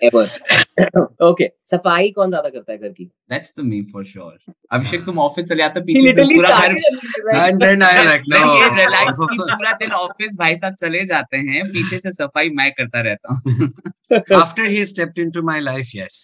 ever 0.03 0.27
okay 1.23 1.47
सफ़ाई 1.71 2.09
कौन 2.11 2.29
ज़्यादा 2.29 2.49
करता 2.49 2.71
है 2.71 2.77
घर 2.77 2.89
की 2.89 3.09
That's 3.31 3.53
the 3.57 3.65
me 3.65 3.81
for 3.91 4.03
sure. 4.05 4.33
अभिषेक 4.71 5.05
तुम 5.05 5.19
ऑफ़िस 5.19 5.45
चले 5.45 5.63
जाते 5.63 5.81
पीछे 5.89 6.13
से 6.13 6.23
पूरा 6.33 6.57
घर 6.59 6.75
and 7.41 7.65
then 7.65 7.85
I 7.89 7.91
like 8.07 8.25
Then 8.33 8.47
no. 8.47 8.55
ये 8.55 8.69
रिलैक्स 8.75 9.19
की 9.23 9.37
पूरा 9.41 9.71
दिन 9.83 9.91
ऑफ़िस 9.99 10.35
भाई 10.39 10.55
साहब 10.55 10.75
चले 10.81 11.05
जाते 11.13 11.37
हैं 11.49 11.67
पीछे 11.71 11.99
से 11.99 12.11
सफ़ाई 12.13 12.49
मैं 12.61 12.71
करता 12.79 13.01
रहता 13.09 13.33
हूँ 13.33 13.71
After 14.41 14.65
he 14.65 14.83
stepped 14.85 15.19
into 15.19 15.45
my 15.51 15.59
life, 15.67 15.95
yes. 15.95 16.17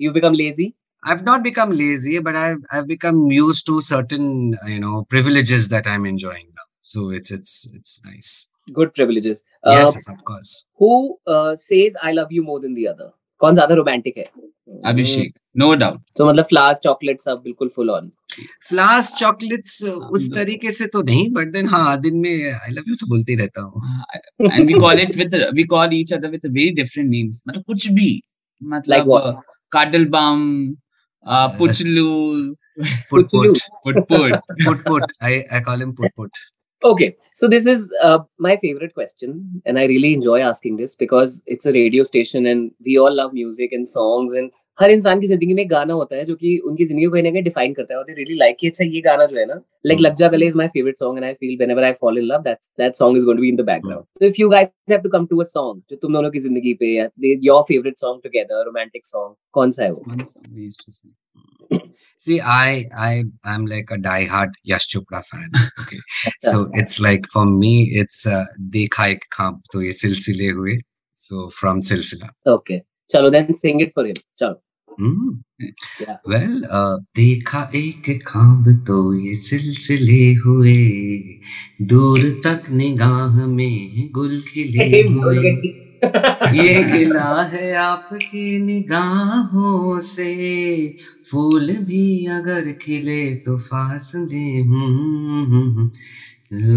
You 0.00 0.12
become 0.12 0.34
lazy 0.34 0.72
I've 1.03 1.23
not 1.23 1.43
become 1.43 1.71
lazy, 1.71 2.19
but 2.19 2.35
I've 2.35 2.61
I've 2.71 2.87
become 2.87 3.17
used 3.31 3.65
to 3.67 3.79
certain 3.81 4.55
you 4.67 4.79
know 4.79 5.03
privileges 5.09 5.67
that 5.69 5.87
I'm 5.87 6.05
enjoying 6.05 6.47
now. 6.55 6.67
So 6.93 7.09
it's 7.11 7.31
it's 7.31 7.53
it's 7.73 7.99
nice. 8.05 8.31
Good 8.79 8.93
privileges. 8.95 9.43
Yes, 9.63 9.89
Uh, 9.89 9.91
yes, 9.97 10.09
of 10.15 10.23
course. 10.31 10.53
who 10.83 10.93
uh, 11.27 11.55
says 11.55 11.99
I 12.01 12.13
love 12.19 12.31
you 12.31 12.43
more 12.51 12.59
than 12.65 12.73
the 12.81 12.87
other? 12.93 13.11
कौन 13.39 13.55
ज्यादा 13.55 13.75
romantic 13.75 14.17
है 14.17 14.25
Abhishek, 14.89 15.33
no 15.61 15.67
doubt. 15.81 15.97
तो 16.17 16.25
मतलब 16.29 16.45
flowers 16.49 16.79
chocolate 16.83 17.19
सब 17.21 17.41
बिल्कुल 17.43 17.69
full 17.75 17.89
on 17.91 18.09
flowers 18.69 19.13
chocolates 19.19 19.83
उस 19.85 20.27
no. 20.29 20.35
तरीके 20.35 20.69
से 20.77 20.87
तो 20.93 21.01
नहीं 21.09 21.29
बट 21.33 21.51
देन 21.53 21.67
हाँ 21.69 21.99
दिन 22.01 22.15
में 22.23 22.51
आई 22.51 22.71
लव 22.71 22.89
यू 22.89 22.95
तो 23.01 23.07
बोलते 23.09 23.31
ही 23.31 23.37
रहता 23.39 23.61
हूँ 23.61 24.49
and 24.51 24.71
we 24.71 24.79
call 24.85 25.03
it 25.05 25.13
with 25.21 25.35
we 25.59 25.65
call 25.75 25.93
each 25.99 26.13
other 26.17 26.31
with 26.35 26.47
very 26.57 26.71
different 26.79 27.13
names 27.17 27.41
मतलब 27.47 27.63
कुछ 27.73 27.87
भी 27.99 28.09
Like 28.11 28.73
मतलब 28.73 29.07
what? 29.13 29.29
uh, 29.29 29.35
cuddle 29.77 30.07
bum 30.17 30.41
uh, 31.24 31.56
Puchlu. 31.56 32.54
Put 33.08 33.30
put. 33.30 33.58
put 33.84 34.08
put. 34.08 34.40
put 34.64 34.84
put. 34.84 35.02
I, 35.20 35.44
I 35.50 35.60
call 35.60 35.80
him 35.80 35.94
put 35.94 36.14
put. 36.14 36.30
Okay. 36.82 37.16
So 37.34 37.48
this 37.48 37.66
is 37.66 37.90
uh, 38.02 38.20
my 38.38 38.56
favorite 38.56 38.94
question. 38.94 39.62
And 39.66 39.78
I 39.78 39.86
really 39.86 40.14
enjoy 40.14 40.40
asking 40.40 40.76
this 40.76 40.96
because 40.96 41.42
it's 41.46 41.66
a 41.66 41.72
radio 41.72 42.02
station 42.02 42.46
and 42.46 42.70
we 42.84 42.98
all 42.98 43.14
love 43.14 43.32
music 43.32 43.72
and 43.72 43.86
songs. 43.86 44.32
And 44.32 44.50
हर 44.80 44.90
इंसान 44.90 45.20
की 45.20 45.26
ज़िंदगी 45.26 45.54
में 45.54 45.64
गाना 45.70 45.94
होता 45.94 46.16
है 46.16 46.24
जो 46.24 46.34
कि 46.34 46.56
उनकी 46.68 46.84
ज़िंदगी 46.84 47.04
को 47.06 47.12
कहीं 47.12 47.22
ना 47.22 47.30
कहीं 47.30 47.42
डिफाइन 47.42 47.74
करता 47.74 47.94
है 47.94 47.98
और 47.98 48.04
दे 48.04 48.12
रियली 48.14 48.34
लाइक 48.34 48.56
कि 48.60 48.68
अच्छा 48.68 48.84
ये 48.84 49.00
गाना 49.00 49.26
जो 49.26 49.38
है 49.38 49.44
ना 49.46 49.54
लाइक. 49.86 50.00
लग 50.00 50.14
जा 50.14 50.28
गले 50.28 50.46
is 50.46 50.56
my 50.56 50.68
favourite 50.68 50.98
song 50.98 51.18
and 51.18 51.24
I 51.24 51.34
feel 51.34 51.56
whenever 51.58 51.84
I 51.84 51.92
fall 52.00 52.18
in 52.18 52.24
love 52.24 52.42
that 52.42 52.58
that 52.78 52.94
song 52.96 53.16
is 53.16 53.24
going 53.24 53.38
to 53.38 53.42
be 53.42 53.48
in 53.48 53.56
the 53.56 53.66
background 53.66 54.04
so 54.22 54.26
if 54.26 54.40
you 54.40 54.48
guys 54.48 54.68
have 54.90 55.00
to 55.00 55.08
come 55.08 55.26
to 55.26 55.40
a 55.40 55.44
song 55.46 55.82
जो 55.90 55.96
तुम 55.96 56.12
दोनों 56.14 56.30
की 56.30 56.38
ज़िंदगी 56.38 56.74
पे 56.82 56.94
your 57.46 57.62
favourite 57.68 57.98
song 57.98 58.22
together 58.24 58.64
romantic 58.66 59.06
song 59.06 59.34
कौन 59.52 59.70
सा 59.70 59.84
है 59.84 59.90
वो. 59.92 60.04
See, 62.22 62.36
I 62.52 62.84
I 63.02 63.24
am 63.46 63.66
like 63.66 63.90
a 63.90 63.98
die-hard 64.06 64.56
Yash 64.64 64.86
Chopra 64.88 65.20
fan. 65.24 65.52
Okay, 65.82 66.00
so 66.46 66.58
it's 66.74 66.96
like 67.00 67.28
for 67.34 67.44
me, 67.46 67.70
it's 68.00 68.24
uh, 68.28 68.44
देखा 68.72 69.06
एक 69.06 69.24
खाब 69.32 69.60
तो 69.72 69.82
ये 69.82 69.92
सिलसिले 70.00 70.48
हुए. 70.58 70.76
So 71.16 71.46
from 71.58 71.80
Silsila. 71.90 72.32
ओके 72.54 72.78
चलो 73.10 73.30
then 73.30 73.52
sing 73.52 73.82
it 73.82 73.92
for 73.94 74.06
him 74.06 74.16
चलो 74.38 74.60
Hmm. 74.98 75.30
Yeah. 75.98 76.16
Well, 76.26 76.56
uh, 76.70 76.98
देखा 77.16 77.60
एक 77.74 78.10
खाब 78.26 78.70
तो 78.86 78.96
ये 79.14 79.34
सिलसिले 79.34 80.22
हुए। 80.44 80.76
दूर 81.92 82.30
तक 82.46 82.70
निगाह 82.70 83.46
में 83.46 84.10
गुल 84.14 84.40
खिले 84.48 85.00
हुए। 85.12 85.42
ये 86.54 86.82
गिला 86.84 87.42
है 87.52 87.72
आपकी 87.76 88.58
निगाहों 88.66 90.00
से। 90.00 90.30
फूल 91.30 91.70
भी 91.88 92.04
अगर 92.38 92.72
खिले 92.82 93.20
तो 93.46 93.56
फासले। 93.68 94.44
हम्म, 94.60 95.90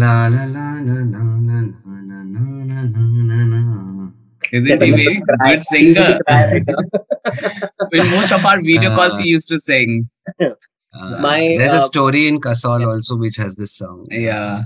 ला 0.00 0.16
ला 0.28 0.44
ला 0.46 0.70
ना 0.80 1.00
ना 1.04 1.60
ना 1.60 1.62
ना 1.62 2.82
ना 3.24 3.44
ना। 3.46 4.14
ना 4.53 4.59
ना 4.59 4.75
ना 4.75 4.75
ना 4.75 4.79
Isn't 4.79 4.81
he 4.81 4.91
very 4.91 5.21
good 5.43 5.63
singer? 5.63 6.19
In 7.91 8.09
most 8.09 8.31
of 8.31 8.45
our 8.45 8.61
video 8.61 8.95
calls, 8.95 9.19
he 9.19 9.29
used 9.29 9.49
to 9.49 9.59
sing. 9.59 10.09
Uh, 10.39 11.21
My, 11.21 11.55
there's 11.57 11.73
uh, 11.73 11.77
a 11.77 11.81
story 11.81 12.27
in 12.27 12.39
Kasol 12.41 12.87
also 12.87 13.15
which 13.15 13.35
has 13.37 13.55
this 13.55 13.77
song. 13.77 14.07
Yeah. 14.09 14.63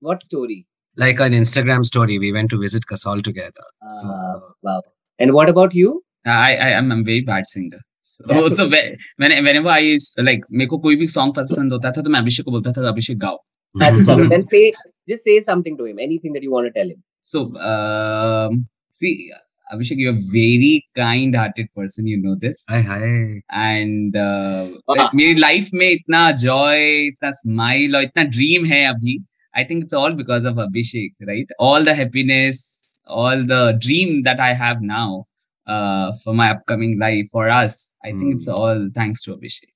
What 0.00 0.22
story? 0.22 0.66
Like 0.96 1.20
an 1.20 1.32
Instagram 1.32 1.84
story. 1.84 2.18
We 2.18 2.32
went 2.32 2.50
to 2.50 2.58
visit 2.58 2.82
Kasol 2.92 3.22
together. 3.22 3.64
So, 4.00 4.08
Uh, 4.08 4.40
wow. 4.62 4.82
And 5.18 5.32
what 5.32 5.48
about 5.48 5.74
you? 5.74 6.02
I 6.26 6.56
I 6.56 6.70
am 6.70 6.92
a 6.92 7.02
very 7.02 7.22
bad 7.22 7.46
singer. 7.46 7.80
So, 8.02 8.50
so 8.50 8.68
when, 8.68 8.96
when 9.16 9.44
whenever 9.44 9.68
I 9.68 9.78
used 9.78 10.20
like 10.20 10.44
मेरे 10.50 10.66
को 10.66 10.78
कोई 10.82 10.96
भी 10.96 11.08
song 11.08 11.32
पसंद 11.34 11.72
होता 11.72 11.90
था 11.96 12.02
तो 12.02 12.10
मैं 12.10 12.20
अभिषेक 12.20 12.44
को 12.44 12.50
बोलता 12.50 12.72
था 12.72 12.88
अभिषेक 12.88 13.18
गाओ. 13.18 13.38
अच्छा, 13.82 14.04
चलो, 14.04 14.28
then 14.28 14.44
say 14.44 14.72
just 15.08 15.24
say 15.24 15.42
something 15.42 15.76
to 15.78 15.84
him. 15.84 15.98
Anything 15.98 16.32
that 16.34 16.42
you 16.42 16.50
want 16.50 16.66
to 16.66 16.72
tell 16.78 16.88
him. 16.88 17.02
So 17.22 17.56
um, 17.56 18.66
See, 18.91 19.31
Abhishek, 19.71 19.97
you're 19.97 20.13
a 20.13 20.21
very 20.31 20.87
kind-hearted 20.95 21.71
person. 21.75 22.07
You 22.07 22.21
know 22.21 22.35
this. 22.35 22.63
Hi, 22.69 22.81
hi. 22.81 23.41
And 23.49 24.15
uh, 24.15 24.67
ah. 24.87 25.11
like, 25.13 25.37
life 25.37 25.69
में 25.73 25.89
इतना 25.89 26.31
Joy, 26.43 27.07
इतना 27.07 27.31
smile 27.31 27.95
और 27.95 28.03
itna 28.03 28.25
dream 28.31 28.65
hai 28.65 28.83
abhi. 28.93 29.17
I 29.55 29.63
think 29.63 29.83
it's 29.83 29.93
all 29.93 30.11
because 30.11 30.45
of 30.45 30.55
Abhishek, 30.55 31.13
right? 31.27 31.49
All 31.59 31.83
the 31.83 31.93
happiness, 31.93 32.99
all 33.07 33.43
the 33.43 33.77
dream 33.79 34.23
that 34.23 34.39
I 34.39 34.53
have 34.53 34.81
now 34.81 35.25
uh, 35.67 36.11
for 36.23 36.33
my 36.33 36.51
upcoming 36.51 36.99
life, 36.99 37.27
for 37.31 37.49
us, 37.49 37.93
I 38.03 38.11
think 38.11 38.35
it's 38.35 38.45
hmm. 38.45 38.53
all 38.53 38.89
thanks 38.93 39.23
to 39.23 39.35
Abhishek. 39.35 39.73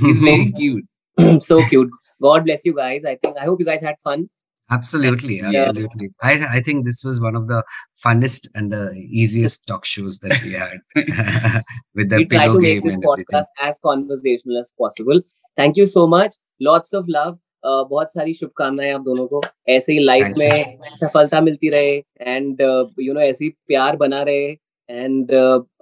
He's 0.00 0.20
very 0.20 0.50
cute. 0.56 0.84
so 1.42 1.60
cute. 1.68 1.90
God 2.20 2.44
bless 2.44 2.64
you 2.64 2.74
guys. 2.74 3.04
I 3.04 3.16
think 3.16 3.36
I 3.38 3.44
hope 3.44 3.60
you 3.60 3.66
guys 3.66 3.82
had 3.82 3.96
fun. 4.02 4.28
Absolutely, 4.71 5.35
Yes. 5.37 5.67
absolutely. 5.67 6.07
I 6.23 6.33
I 6.57 6.59
think 6.67 6.85
this 6.85 7.03
was 7.07 7.17
one 7.21 7.35
of 7.39 7.47
the 7.47 7.57
funnest 8.03 8.47
and 8.55 8.71
the 8.75 8.83
easiest 9.21 9.67
talk 9.71 9.85
shows 9.85 10.19
that 10.23 10.35
we 10.45 10.53
had 10.53 10.79
with 11.95 12.09
the 12.09 12.17
we 12.21 12.25
try 12.25 12.45
pillow 12.45 12.55
to 12.55 12.61
make 12.61 12.83
game 12.83 12.83
this 12.83 12.93
and 12.93 13.03
everything. 13.03 13.25
podcast 13.33 13.67
as 13.69 13.75
conversational 13.89 14.59
as 14.61 14.73
possible. 14.83 15.21
Thank 15.57 15.77
you 15.77 15.85
so 15.85 16.07
much. 16.07 16.35
Lots 16.59 16.93
of 17.01 17.07
love. 17.17 17.35
Uh, 17.65 17.83
बहुत 17.89 18.11
सारी 18.13 18.33
शुभकामनाएं 18.33 18.91
आप 18.93 19.01
दोनों 19.01 19.25
को 19.33 19.41
ऐसे 19.73 19.93
ही 19.93 19.99
life 20.05 20.25
Thank 20.25 20.37
में 20.37 20.97
सफलता 21.03 21.39
मिलती 21.41 21.69
रहे 21.75 21.91
एंड 22.21 22.61
यू 22.99 23.13
नो 23.13 23.19
ऐसे 23.21 23.45
ही 23.45 23.49
प्यार 23.67 23.95
बना 23.97 24.21
रहे 24.29 24.49
and 24.89 25.31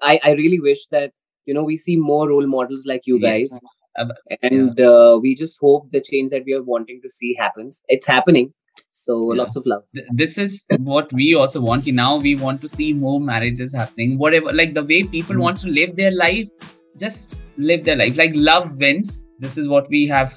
I 0.10 0.18
I 0.26 0.34
really 0.42 0.58
wish 0.70 0.88
that 0.94 1.12
you 1.50 1.54
know 1.58 1.62
we 1.68 1.76
see 1.84 1.94
more 2.08 2.24
role 2.32 2.48
models 2.50 2.84
like 2.90 3.08
you 3.12 3.16
guys 3.22 3.54
Yes. 3.54 3.62
Ab- 4.02 4.12
and 4.50 4.82
uh, 4.90 5.14
we 5.24 5.32
just 5.40 5.58
hope 5.68 5.88
the 5.96 6.02
change 6.10 6.34
that 6.34 6.44
we 6.50 6.54
are 6.58 6.62
wanting 6.68 7.00
to 7.06 7.10
see 7.16 7.32
happens 7.40 7.80
it's 7.96 8.10
happening 8.12 8.50
so 8.96 9.14
Yeah. 9.16 9.38
lots 9.40 9.60
of 9.60 9.66
love 9.72 9.84
Th- 9.98 10.10
this 10.22 10.38
is 10.38 10.56
what 10.90 11.12
we 11.20 11.28
also 11.44 11.62
want 11.62 11.88
now 12.00 12.12
we 12.28 12.34
want 12.44 12.62
to 12.66 12.70
see 12.74 12.90
more 13.06 13.16
marriages 13.32 13.74
happening 13.82 14.18
whatever 14.24 14.54
like 14.62 14.74
the 14.80 14.86
way 14.92 15.00
people 15.16 15.36
Mm. 15.36 15.46
want 15.46 15.62
to 15.64 15.74
live 15.80 15.96
their 16.02 16.14
life 16.18 16.70
just 17.04 17.36
live 17.70 17.84
their 17.86 17.98
life 18.02 18.18
like 18.22 18.34
love 18.50 18.68
wins 18.84 19.12
this 19.46 19.58
is 19.62 19.68
what 19.74 19.90
we 19.96 20.02
have 20.14 20.34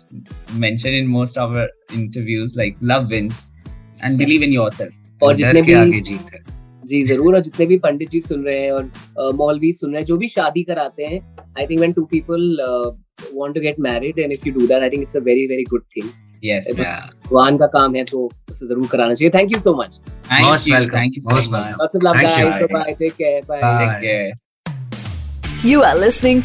mentioned 0.64 0.98
in 1.00 1.07
most 1.18 1.40
of 1.44 1.57
our 1.61 1.68
interviews 2.00 2.55
like 2.62 2.77
love 2.92 3.11
wins 3.16 3.40
and 4.03 4.22
believe 4.24 4.46
in 4.48 4.59
yourself 4.59 5.00
और 5.22 5.35
डर 5.35 5.38
जितने 5.38 5.61
के 5.62 5.66
भी 5.66 5.72
आगे 5.81 6.00
जीत 6.07 6.33
है 6.35 6.42
जी 6.87 7.00
जरूर 7.09 7.35
और 7.35 7.40
जितने 7.42 7.66
भी 7.66 7.77
पंडित 7.85 8.11
जी 8.11 8.20
सुन 8.20 8.42
रहे 8.44 8.61
हैं 8.61 8.70
और 8.72 8.85
uh, 8.85 9.35
मौलवी 9.37 9.72
सुन 9.72 9.90
रहे 9.90 10.00
हैं 10.00 10.07
जो 10.07 10.16
भी 10.22 10.29
शादी 10.29 10.62
कराते 10.70 11.05
हैं 11.05 11.20
I 11.59 11.66
think 11.66 11.79
when 11.81 11.92
two 11.92 12.05
people 12.11 12.57
want 13.35 13.55
to 13.55 13.61
get 13.61 13.81
married 13.88 14.18
and 14.18 14.33
if 14.33 14.46
you 14.46 14.53
do 14.55 14.66
that 14.66 14.83
I 14.83 14.90
think 14.90 15.03
it's 15.03 15.16
a 15.16 15.20
very 15.29 15.46
very 15.46 15.64
good 15.70 15.85
thing 15.96 16.09
भगवान 16.45 17.58
का 17.58 17.65
काम 17.65 17.95
है 17.95 18.04
तो 18.04 18.32
उसे 18.52 18.67
ज़रूर 18.67 18.88
कराना 18.88 19.13
चाहिए। 19.13 19.39
Thank 19.39 19.52
you 19.52 19.60
so 19.60 19.73
much 19.82 19.99
thank 20.32 21.17
you 21.17 21.32
most 21.32 21.52
welcome 21.54 22.73
bye 22.73 22.95
take 22.99 23.13
care 23.13 23.41
bye 23.49 23.62
take 23.62 23.99
care 24.02 24.32
You 25.65 25.80
are 25.84 25.95
listening. 25.97 26.41